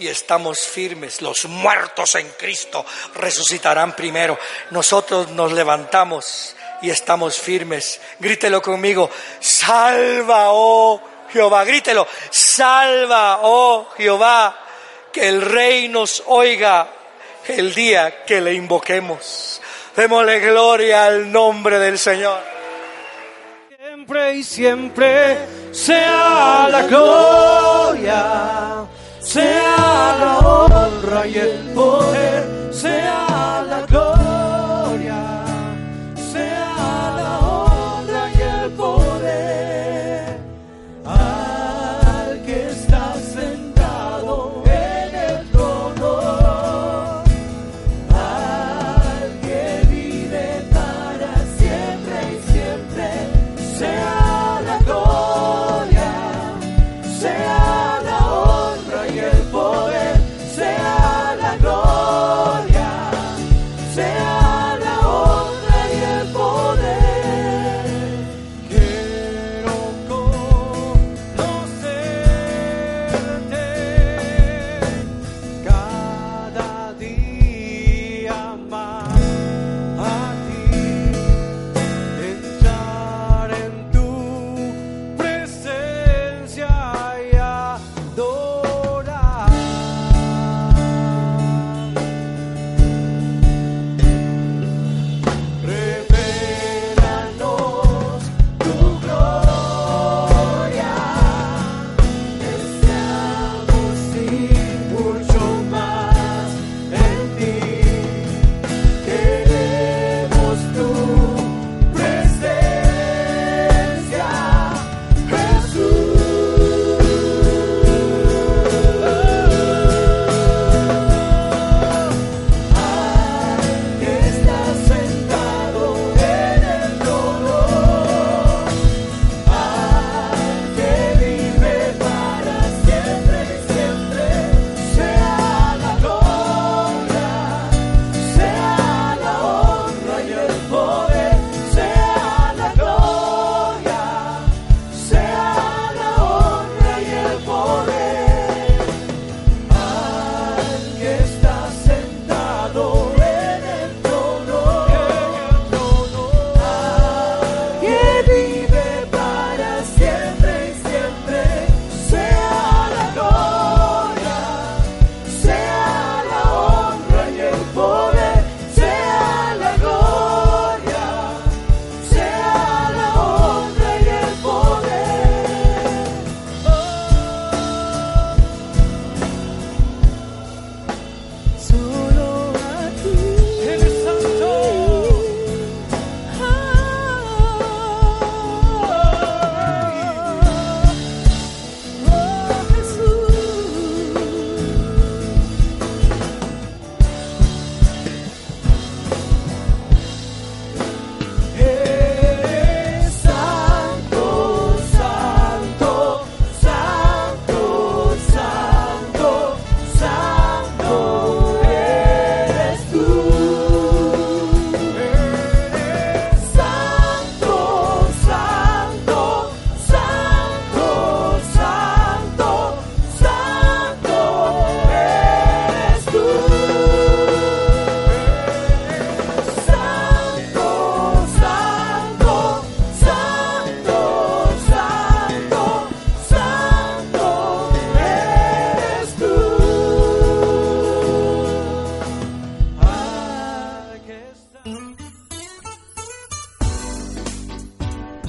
y 0.00 0.08
estamos 0.08 0.60
firmes. 0.60 1.22
Los 1.22 1.44
muertos 1.44 2.14
en 2.16 2.28
Cristo 2.38 2.84
resucitarán 3.14 3.94
primero. 3.94 4.38
Nosotros 4.70 5.30
nos 5.30 5.52
levantamos 5.52 6.56
y 6.82 6.90
estamos 6.90 7.38
firmes. 7.38 8.00
Grítelo 8.18 8.62
conmigo, 8.62 9.10
salva, 9.38 10.46
oh 10.48 11.00
Jehová, 11.32 11.64
grítelo, 11.64 12.08
salva, 12.30 13.40
oh 13.42 13.88
Jehová, 13.96 14.58
que 15.12 15.28
el 15.28 15.42
rey 15.42 15.88
nos 15.88 16.22
oiga 16.26 16.88
el 17.46 17.74
día 17.74 18.24
que 18.24 18.40
le 18.40 18.54
invoquemos. 18.54 19.60
Démosle 19.94 20.40
gloria 20.40 21.06
al 21.06 21.30
nombre 21.30 21.78
del 21.78 21.98
Señor. 21.98 22.40
Siempre 23.76 24.36
y 24.36 24.44
siempre 24.44 25.38
sea 25.72 26.68
la 26.70 26.82
gloria, 26.82 28.86
sea 29.30 30.16
la 30.18 30.38
honra 30.40 31.24
y 31.24 31.36
el 31.36 31.50
poder, 31.72 32.49